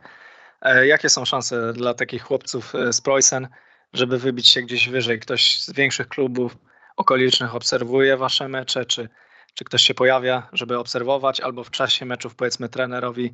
[0.61, 3.47] E, jakie są szanse dla takich chłopców e, z Preußen,
[3.93, 5.19] żeby wybić się gdzieś wyżej?
[5.19, 6.57] Ktoś z większych klubów
[6.97, 9.09] okolicznych obserwuje wasze mecze, czy,
[9.53, 13.33] czy ktoś się pojawia, żeby obserwować, albo w czasie meczów powiedzmy trenerowi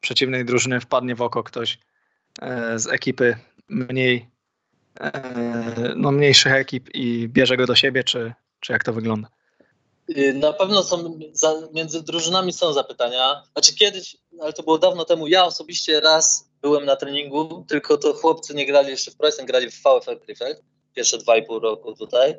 [0.00, 1.78] przeciwnej drużyny wpadnie w oko ktoś
[2.42, 3.36] e, z ekipy
[3.68, 4.30] mniej,
[5.00, 9.28] e, no mniejszych ekip i bierze go do siebie, czy, czy jak to wygląda?
[10.16, 11.18] Y, na pewno są,
[11.72, 13.42] między drużynami są zapytania.
[13.52, 18.14] Znaczy kiedyś, ale to było dawno temu, ja osobiście raz byłem na treningu, tylko to
[18.14, 20.62] chłopcy nie grali jeszcze w Preußen, grali w VfL Krefeld,
[20.94, 22.34] pierwsze dwa i pół roku tutaj.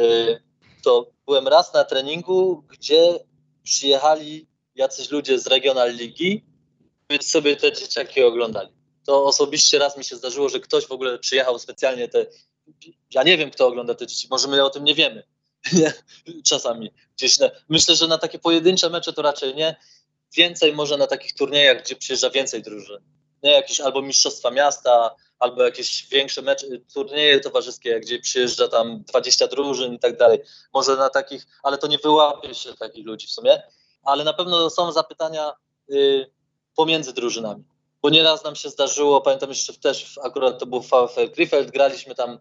[0.00, 0.42] Y,
[0.82, 3.18] to byłem raz na treningu, gdzie
[3.62, 6.44] przyjechali jacyś ludzie z Regional Ligi
[7.20, 8.68] sobie te dzieciaki oglądali.
[9.06, 12.26] To osobiście raz mi się zdarzyło, że ktoś w ogóle przyjechał specjalnie te.
[13.14, 15.22] Ja nie wiem, kto ogląda te dzieci, może my o tym nie wiemy.
[16.48, 17.38] Czasami gdzieś.
[17.38, 17.50] Na...
[17.68, 19.76] Myślę, że na takie pojedyncze mecze to raczej nie.
[20.36, 22.98] Więcej może na takich turniejach, gdzie przyjeżdża więcej drużyn.
[23.42, 29.46] Nie jakieś albo mistrzostwa miasta, albo jakieś większe mecze, turnieje towarzyskie, gdzie przyjeżdża tam 20
[29.46, 30.38] drużyn i tak dalej.
[30.74, 33.62] Może na takich, ale to nie wyłapie się takich ludzi w sumie.
[34.02, 35.52] Ale na pewno są zapytania.
[35.88, 36.30] Yy,
[36.76, 37.64] pomiędzy drużynami.
[38.02, 42.38] Bo nieraz nam się zdarzyło, pamiętam jeszcze też, akurat to był VfL Krefeld, graliśmy tam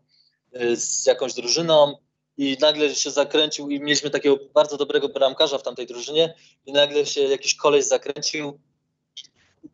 [0.61, 1.97] y, z jakąś drużyną
[2.37, 6.33] i nagle się zakręcił i mieliśmy takiego bardzo dobrego bramkarza w tamtej drużynie
[6.65, 8.59] i nagle się jakiś koleś zakręcił.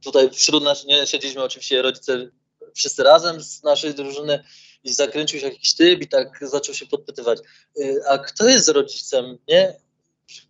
[0.03, 2.29] Tutaj wśród nas, nie siedzieliśmy oczywiście rodzice
[2.75, 4.43] wszyscy razem z naszej drużyny
[4.83, 7.39] i zakręcił się jakiś typ i tak zaczął się podpytywać,
[7.79, 9.79] y, a kto jest rodzicem, nie?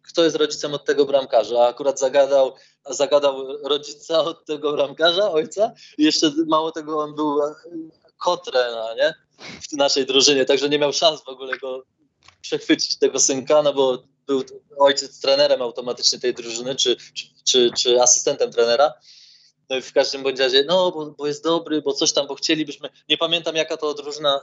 [0.02, 1.60] Kto jest rodzicem od tego bramkarza?
[1.60, 2.54] A akurat zagadał
[2.90, 7.40] zagadał rodzica od tego bramkarza, ojca i jeszcze mało tego on był
[8.18, 9.14] kotrena, nie?
[9.70, 11.84] W naszej drużynie, także nie miał szans w ogóle go
[12.42, 14.44] przechwycić tego synka, no bo był
[14.78, 18.94] ojciec trenerem automatycznie tej drużyny, czy, czy, czy, czy asystentem trenera.
[19.70, 22.36] No i w każdym bądź razie, no bo, bo jest dobry, bo coś tam, bo
[22.36, 24.42] chcielibyśmy, nie pamiętam jaka to drużyna,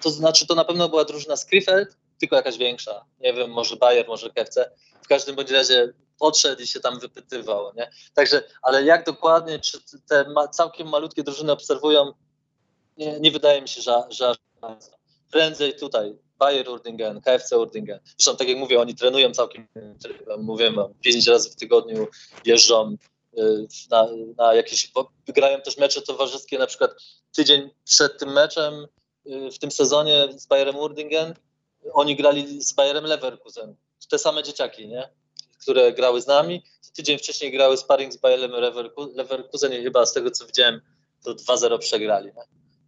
[0.00, 3.76] to znaczy to na pewno była drużyna z Krefeld, tylko jakaś większa, nie wiem, może
[3.76, 4.70] Bayer, może KFC.
[5.02, 7.90] W każdym bądź razie podszedł i się tam wypytywał, nie?
[8.14, 12.12] Także, ale jak dokładnie, czy te ma, całkiem malutkie drużyny obserwują,
[12.96, 14.34] nie, nie wydaje mi się, że, że
[15.30, 18.00] prędzej tutaj Bayer Urdingen, KFC Urdingen.
[18.18, 19.68] Zresztą tak jak mówię, oni trenują całkiem,
[20.38, 22.06] mówię wam, pięć razy w tygodniu
[22.44, 22.96] jeżdżą
[23.38, 24.06] y, na,
[24.36, 24.92] na jakieś,
[25.28, 26.90] grają też mecze towarzyskie, na przykład
[27.32, 28.86] tydzień przed tym meczem
[29.26, 31.34] y, w tym sezonie z Bayerem Urdingen,
[31.92, 33.76] oni grali z Bayerem Leverkusen.
[34.10, 35.08] Te same dzieciaki, nie?
[35.60, 36.62] Które grały z nami.
[36.94, 38.50] Tydzień wcześniej grały sparring z Bayerem
[39.14, 40.80] Leverkusen i chyba z tego co widziałem
[41.24, 42.26] to 2-0 przegrali.
[42.26, 42.42] Nie?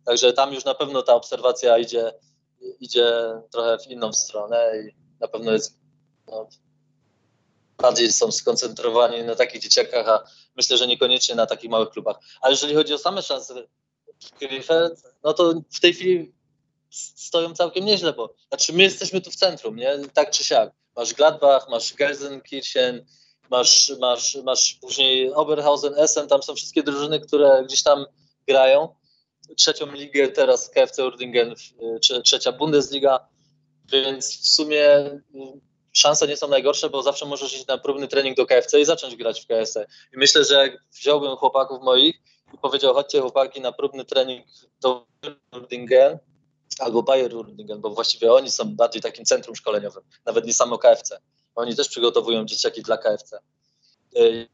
[0.04, 2.12] Także tam już na pewno ta obserwacja idzie,
[2.80, 3.12] idzie
[3.50, 5.78] trochę w inną stronę i na pewno jest
[6.26, 6.48] no,
[7.78, 10.24] bardziej są skoncentrowani na takich dzieciakach, a
[10.56, 12.16] myślę, że niekoniecznie na takich małych klubach.
[12.40, 13.54] Ale jeżeli chodzi o same szanse
[14.38, 16.34] Krefeld, no to w tej chwili
[17.16, 19.98] stoją całkiem nieźle, bo znaczy my jesteśmy tu w centrum, nie?
[20.14, 23.04] Tak czy siak masz Gladbach, masz Gelsenkirchen,
[23.50, 28.06] masz, masz, masz później Oberhausen, Essen, tam są wszystkie drużyny, które gdzieś tam
[28.48, 28.94] grają.
[29.56, 31.54] Trzecią ligę teraz KFC Urdingen,
[32.24, 33.28] trzecia Bundesliga,
[33.92, 35.60] więc w sumie mm,
[35.92, 39.16] szanse nie są najgorsze, bo zawsze możesz iść na próbny trening do KFC i zacząć
[39.16, 39.86] grać w KFC.
[40.14, 42.16] I myślę, że jak wziąłbym chłopaków moich
[42.54, 44.46] i powiedział, chodźcie chłopaki na próbny trening
[44.80, 45.06] do
[45.52, 46.18] Urdingen,
[46.80, 51.20] albo Bayer Urningen, bo właściwie oni są bardziej takim centrum szkoleniowym, nawet nie samo KFC.
[51.54, 53.38] Oni też przygotowują dzieciaki dla KFC.
[54.16, 54.48] Y,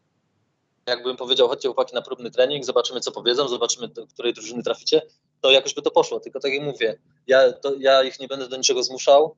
[0.87, 5.03] jakbym powiedział, chodźcie chłopaki na próbny trening, zobaczymy co powiedzą, zobaczymy do której drużyny traficie,
[5.41, 6.21] to jakoś by to poszło.
[6.21, 9.37] Tylko tak jak mówię, ja, to, ja ich nie będę do niczego zmuszał,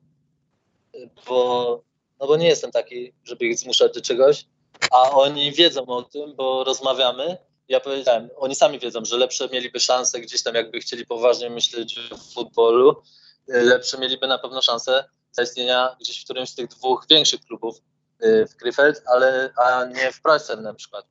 [1.27, 1.81] bo,
[2.19, 4.45] no bo nie jestem taki, żeby ich zmuszać do czegoś,
[4.91, 7.37] a oni wiedzą o tym, bo rozmawiamy.
[7.67, 11.99] Ja powiedziałem, oni sami wiedzą, że lepsze mieliby szanse gdzieś tam, jakby chcieli poważnie myśleć
[12.11, 13.01] o futbolu,
[13.47, 17.77] lepsze mieliby na pewno szanse zaistnienia gdzieś w którymś z tych dwóch większych klubów
[18.23, 21.05] y, w Krefeld, ale a nie w Preußen na przykład.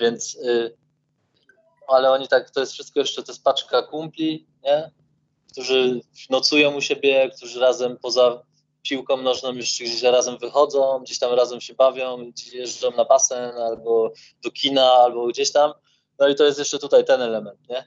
[0.00, 0.76] Więc, y,
[1.88, 4.90] ale oni tak, to jest wszystko jeszcze, to jest paczka kumpli, nie?
[5.52, 8.42] którzy nocują u siebie, którzy razem poza
[8.88, 14.12] piłką nożną już gdzieś razem wychodzą, gdzieś tam razem się bawią, jeżdżą na basen albo
[14.44, 15.72] do kina, albo gdzieś tam.
[16.18, 17.84] No i to jest jeszcze tutaj ten element, nie?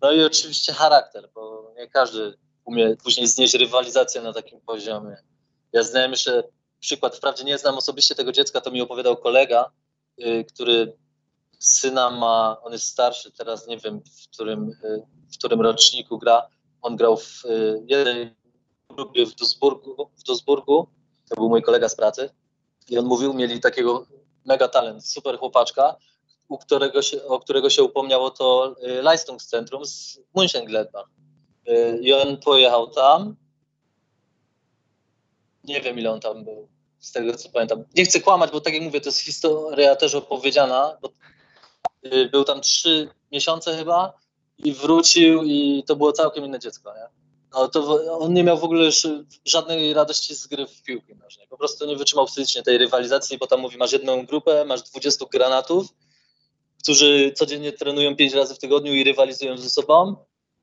[0.00, 2.34] No i oczywiście charakter, bo nie każdy
[2.64, 5.16] umie później znieść rywalizację na takim poziomie.
[5.72, 6.42] Ja znałem jeszcze
[6.80, 9.70] przykład, wprawdzie nie znam osobiście tego dziecka, to mi opowiadał kolega,
[10.16, 10.96] yy, który
[11.58, 15.02] syna ma, on jest starszy, teraz nie wiem w którym, yy,
[15.34, 16.48] w którym roczniku gra,
[16.82, 18.41] on grał w yy, jednej
[18.94, 20.86] grupie w Duisburgu, w Duisburgu,
[21.28, 22.30] to był mój kolega z pracy
[22.88, 24.06] i on mówił, mieli takiego
[24.44, 25.96] mega talent, super chłopaczka,
[26.48, 31.04] u którego się, o którego się upomniało to Leistungscentrum z Mönchengladbach.
[32.00, 33.36] I on pojechał tam.
[35.64, 36.68] Nie wiem, ile on tam był,
[36.98, 37.84] z tego co pamiętam.
[37.96, 40.98] Nie chcę kłamać, bo tak jak mówię, to jest historia też opowiedziana.
[42.32, 44.12] był tam trzy miesiące chyba
[44.58, 47.21] i wrócił i to było całkiem inne dziecko, nie?
[47.54, 49.06] No to on nie miał w ogóle już
[49.44, 51.46] żadnej radości z gry w piłki nożnej.
[51.48, 55.24] Po prostu nie wytrzymał psychicznie tej rywalizacji, bo tam mówi, masz jedną grupę, masz 20
[55.32, 55.86] granatów,
[56.82, 60.16] którzy codziennie trenują pięć razy w tygodniu i rywalizują ze sobą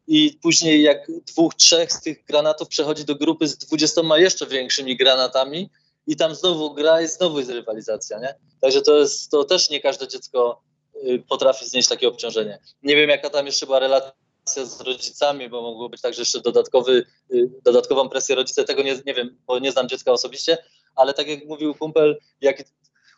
[0.07, 4.97] i później jak dwóch, trzech z tych granatów przechodzi do grupy z dwudziestoma jeszcze większymi
[4.97, 5.69] granatami
[6.07, 8.35] i tam znowu gra i znowu jest rywalizacja, nie?
[8.61, 10.61] Także to jest, to też nie każde dziecko
[10.95, 12.59] y, potrafi znieść takie obciążenie.
[12.83, 14.11] Nie wiem, jaka tam jeszcze była relacja
[14.56, 19.14] z rodzicami, bo mogło być także jeszcze dodatkowy, y, dodatkową presję rodzice, tego nie, nie
[19.14, 20.58] wiem, bo nie znam dziecka osobiście,
[20.95, 22.64] ale tak jak mówił kumpel, jak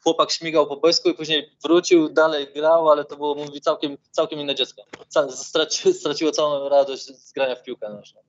[0.04, 4.40] chłopak śmigał po boisku i później wrócił, dalej grał, ale to było, mówi, całkiem, całkiem
[4.40, 4.84] inne dziecko.
[5.30, 8.22] Straci, straciło całą radość z grania w piłkę nożną.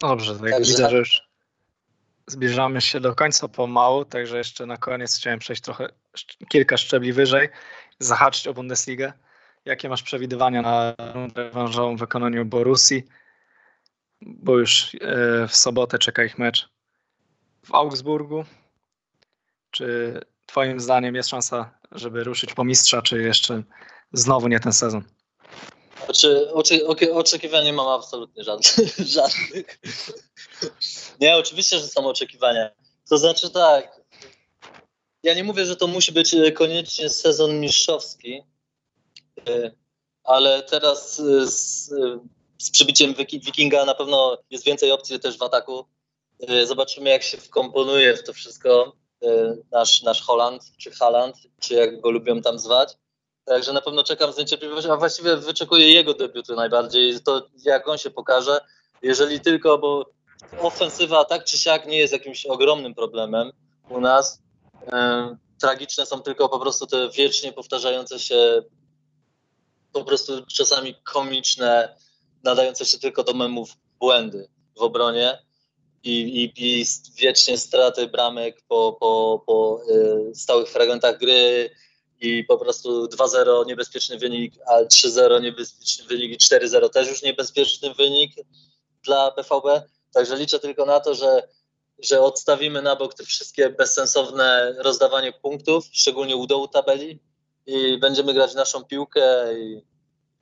[0.00, 0.70] Dobrze, tak także...
[0.70, 1.22] widzę, że już
[2.26, 5.88] zbliżamy się do końca pomału, także jeszcze na koniec chciałem przejść trochę,
[6.48, 7.48] kilka szczebli wyżej,
[7.98, 9.12] zahaczyć o Bundesligę.
[9.64, 13.02] Jakie masz przewidywania na rundę rewanżową w wykonaniu Borussii?
[14.20, 16.68] Bo już e, w sobotę czeka ich mecz
[17.66, 18.44] w Augsburgu.
[19.70, 23.62] Czy Twoim zdaniem jest szansa, żeby ruszyć po mistrza, czy jeszcze
[24.12, 25.04] znowu nie ten sezon?
[26.04, 26.52] Znaczy,
[27.12, 28.96] oczekiwania mam absolutnie żadnych.
[29.16, 29.80] żadnych.
[31.20, 32.70] Nie, oczywiście, że są oczekiwania.
[33.08, 34.00] To znaczy tak,
[35.24, 38.42] ja nie mówię, że to musi być koniecznie sezon mistrzowski,
[40.24, 41.88] ale teraz z,
[42.58, 45.84] z przybiciem Wikinga na pewno jest więcej opcji też w ataku.
[46.48, 51.74] E, zobaczymy, jak się wkomponuje w to wszystko e, nasz, nasz Holland, czy Haland, czy
[51.74, 52.96] jak go lubią tam zwać.
[53.44, 57.98] Także na pewno czekam z niecierpliwością, a właściwie wyczekuję jego debiutu najbardziej, to jak on
[57.98, 58.60] się pokaże.
[59.02, 60.10] Jeżeli tylko, bo
[60.60, 63.52] ofensywa tak czy siak nie jest jakimś ogromnym problemem
[63.88, 64.43] u nas.
[64.92, 68.62] E, tragiczne są tylko po prostu te wiecznie powtarzające się,
[69.92, 71.96] po prostu czasami komiczne,
[72.44, 75.38] nadające się tylko do memów błędy w obronie
[76.04, 76.84] i, i, i
[77.16, 79.80] wiecznie straty bramek po, po, po
[80.30, 81.70] y, stałych fragmentach gry
[82.20, 87.94] i po prostu 2-0 niebezpieczny wynik, a 3-0 niebezpieczny wynik i 4-0 też już niebezpieczny
[87.94, 88.32] wynik
[89.04, 89.82] dla BVB.
[90.12, 91.48] Także liczę tylko na to, że,
[92.02, 97.20] że odstawimy na bok te wszystkie bezsensowne rozdawanie punktów, szczególnie u dołu tabeli
[97.66, 99.86] i będziemy grać naszą piłkę, i,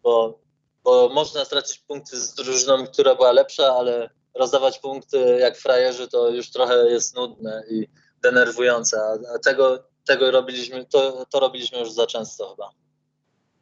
[0.03, 0.41] bo,
[0.85, 6.29] bo można stracić punkty z drużyną, która była lepsza, ale rozdawać punkty jak frajerzy, to
[6.29, 7.89] już trochę jest nudne i
[8.23, 9.01] denerwujące,
[9.35, 12.71] a tego, tego robiliśmy, to, to robiliśmy już za często chyba.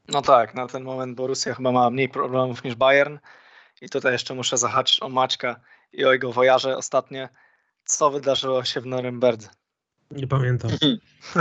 [0.08, 3.18] No tak, na ten moment Borussia chyba ma mniej problemów niż Bayern
[3.80, 5.60] i tutaj jeszcze muszę zahaczyć o Maćka
[5.92, 7.28] i o jego wojarze ostatnie.
[7.90, 9.48] Co wydarzyło się w Norymberdze?
[10.10, 10.70] Nie pamiętam.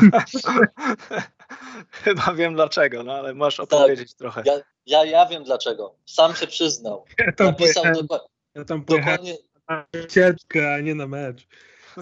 [2.04, 3.64] Chyba wiem dlaczego, no ale możesz tak.
[3.64, 4.44] opowiedzieć tak, trochę.
[4.46, 4.54] Ja,
[4.86, 5.96] ja, ja wiem dlaczego.
[6.06, 7.06] Sam się przyznał.
[7.20, 8.28] Ja Napisał dokładnie.
[8.56, 9.38] Ja tam Dokładnie.
[9.70, 11.48] na wycieczkę, a nie na mecz.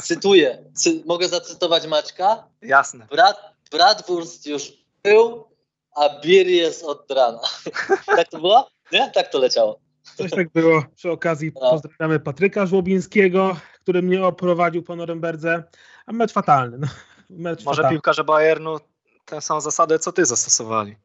[0.01, 0.63] Cytuję.
[0.73, 2.47] Cy mogę zacytować Maćka?
[2.61, 3.07] Jasne.
[3.11, 3.37] Brat,
[3.71, 4.73] Bratwurst już
[5.03, 5.47] był,
[5.95, 7.39] a bir jest od rana.
[8.17, 8.69] tak to było?
[8.91, 9.11] Nie?
[9.11, 9.79] Tak to leciało.
[10.17, 10.83] Coś tak było.
[10.95, 11.71] Przy okazji No.
[11.71, 13.57] pozdrawiamy Patryka Żłobińskiego,
[13.88, 15.63] który mnie oprowadził po Norymberdze.
[16.05, 16.77] A mecz fatalny.
[16.77, 16.88] No.
[17.29, 17.95] Mecz Może fatalny.
[17.95, 18.77] piłkarze Bayernu
[19.25, 20.95] tę samą zasadę, co ty zastosowali.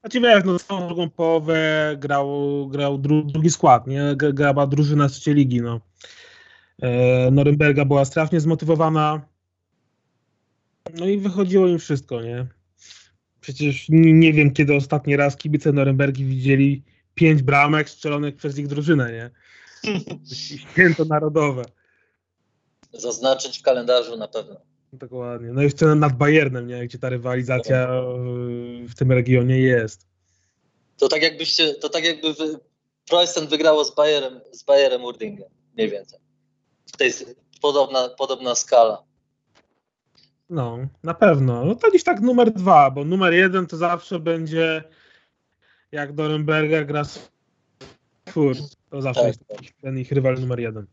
[0.00, 1.56] Znaczy wiesz, no całą drugą połowę
[1.98, 2.28] grał,
[2.68, 4.16] grał dru, drugi skład, nie?
[4.16, 5.80] Grała drużyna z trzeciej ligi, no.
[6.82, 9.20] E, Norymberga była strasznie zmotywowana.
[10.94, 12.46] No i wychodziło im wszystko, nie?
[13.40, 16.84] Przecież nie, nie wiem, kiedy ostatni raz kibice Norymbergi widzieli
[17.14, 19.30] pięć bramek strzelonych przez ich drużynę, nie?
[20.72, 21.62] Święto narodowe.
[22.92, 24.60] Zaznaczyć w kalendarzu na pewno.
[24.92, 25.52] Dokładnie.
[25.52, 26.84] No jeszcze nad Bayernem, nie?
[26.84, 28.02] Gdzie ta rywalizacja e,
[28.88, 30.06] w tym regionie jest.
[30.96, 32.58] To tak jakbyście, to tak jakby wy,
[33.10, 36.18] Preußen wygrało z Bayerem, z Bayerem Urdingen, mniej więcej.
[36.86, 37.12] W tej
[37.60, 39.02] podobna, podobna skala.
[40.50, 41.64] No, na pewno.
[41.64, 44.84] No to gdzieś tak numer dwa, bo numer jeden to zawsze będzie
[45.92, 47.30] jak Doremberger gra z
[48.28, 48.81] Furt.
[48.92, 50.86] To zawsze Tak, jest ich- ten ich rywal numer jeden.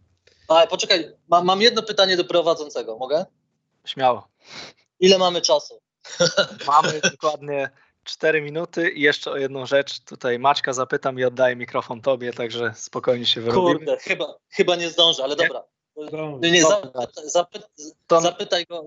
[0.47, 3.26] A poczekaj, ma, mam jedno pytanie do prowadzącego, mogę?
[3.86, 4.28] Śmiało.
[5.00, 5.82] Ile mamy czasu?
[6.68, 7.70] Mamy dokładnie
[8.04, 10.00] 4 minuty i jeszcze o jedną rzecz.
[10.00, 13.76] Tutaj Maćka zapytam i oddaję mikrofon tobie, także spokojnie się wyrobimy.
[13.76, 15.47] Kurde, chyba, chyba nie zdążę, ale Nie?
[15.47, 15.64] dobra.
[16.41, 17.70] Nie, nie, zapytaj, zapytaj,
[18.08, 18.86] To, zapytaj go,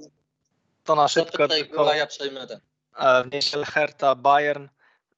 [0.85, 2.61] to na szybko zapytaj tylko go, a ja przejmę ten.
[2.99, 4.69] e, w niedzielę Hertha, Bayern.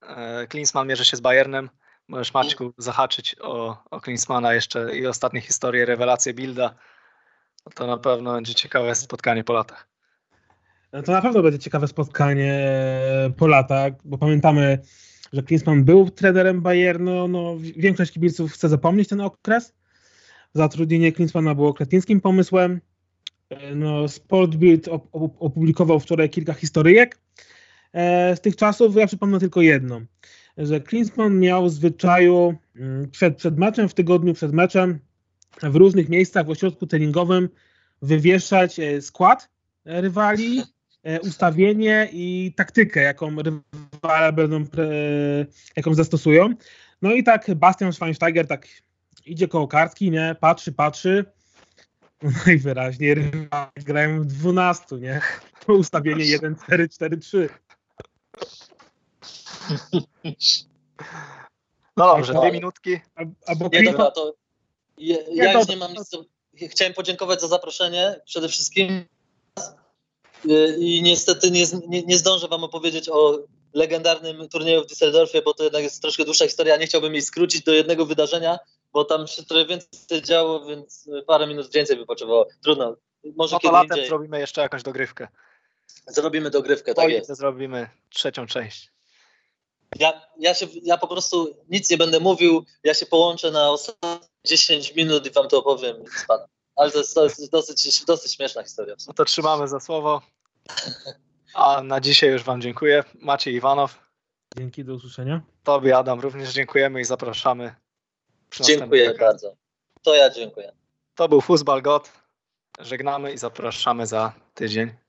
[0.02, 1.70] E, Klinsmann mierzy się z Bayernem.
[2.08, 6.74] Możesz Maćku zahaczyć o, o Klinsmana jeszcze i ostatnie historie, rewelacje Bilda.
[7.66, 9.88] No To na pewno będzie ciekawe spotkanie po latach.
[10.92, 12.68] No to na pewno będzie ciekawe spotkanie
[13.36, 14.78] po latach, bo pamiętamy,
[15.32, 17.28] że Klinsmann był trenerem Bayernu.
[17.28, 19.74] No, większość kibiców chce zapomnieć ten okres.
[20.52, 22.80] Zatrudnienie Klinsmana było kretińskim pomysłem.
[23.74, 27.18] No, Sportbild op- op- opublikował wczoraj kilka historyjek
[27.92, 28.96] e, z tych czasów.
[28.96, 30.06] Ja przypomnę tylko jedną,
[30.56, 34.98] że Klinsmann miał w zwyczaju mm, przed, przed meczem, w tygodniu przed meczem
[35.62, 37.48] w różnych miejscach w ośrodku treningowym
[38.02, 39.48] wywieszać e, skład
[39.84, 40.62] e, rywali,
[41.02, 44.64] e, ustawienie i taktykę, jaką rywale będą,
[45.76, 46.54] jaką zastosują.
[47.02, 48.68] No i tak Bastian Schweinsteiger tak
[49.26, 51.24] idzie koło kartki, nie, patrzy, patrzy,
[52.22, 55.20] no najwyraźniej rywale grają w 12, nie,
[55.66, 57.48] to ustawienie 1, 4, 4, 3.
[61.96, 63.00] No dobrze, dwie minutki.
[63.46, 64.34] Albo Nie, dobra, to
[64.98, 66.10] ja, ja już nie mam nic.
[66.10, 66.24] do-
[66.70, 69.04] Chciałem podziękować za zaproszenie przede wszystkim
[70.50, 73.38] Y, i niestety nie, nie, nie zdążę wam opowiedzieć o
[73.74, 76.76] legendarnym turnieju w Düsseldorfie, bo to jednak jest troszkę dłuższa historia.
[76.76, 78.58] Nie chciałbym jej skrócić do jednego wydarzenia,
[78.92, 82.46] bo tam się trochę więcej działo, więc parę minut więcej by potrzebowało.
[82.62, 82.96] Trudno.
[83.36, 85.28] Może No to latem indziej zrobimy jeszcze jakąś dogrywkę.
[86.06, 87.32] zrobimy dogrywkę, tak Oj, jest.
[87.36, 88.92] Zrobimy trzecią część.
[89.98, 94.28] Ja, ja, się, ja po prostu nic nie będę mówił, ja się połączę na ostatnie
[94.46, 95.96] 10 minut i wam to opowiem.
[96.76, 98.94] Ale to jest, to jest dosyć, dosyć śmieszna historia.
[99.06, 100.22] No to trzymamy za słowo.
[101.54, 103.04] A na dzisiaj już Wam dziękuję.
[103.20, 103.98] Maciej Iwanow,
[104.58, 105.42] dzięki, do usłyszenia.
[105.64, 107.74] Tobie Adam również dziękujemy i zapraszamy.
[108.60, 109.56] Dziękuję bardzo.
[110.02, 110.72] To ja dziękuję.
[111.14, 112.12] To był Fuzbal God.
[112.80, 115.03] Żegnamy i zapraszamy za tydzień.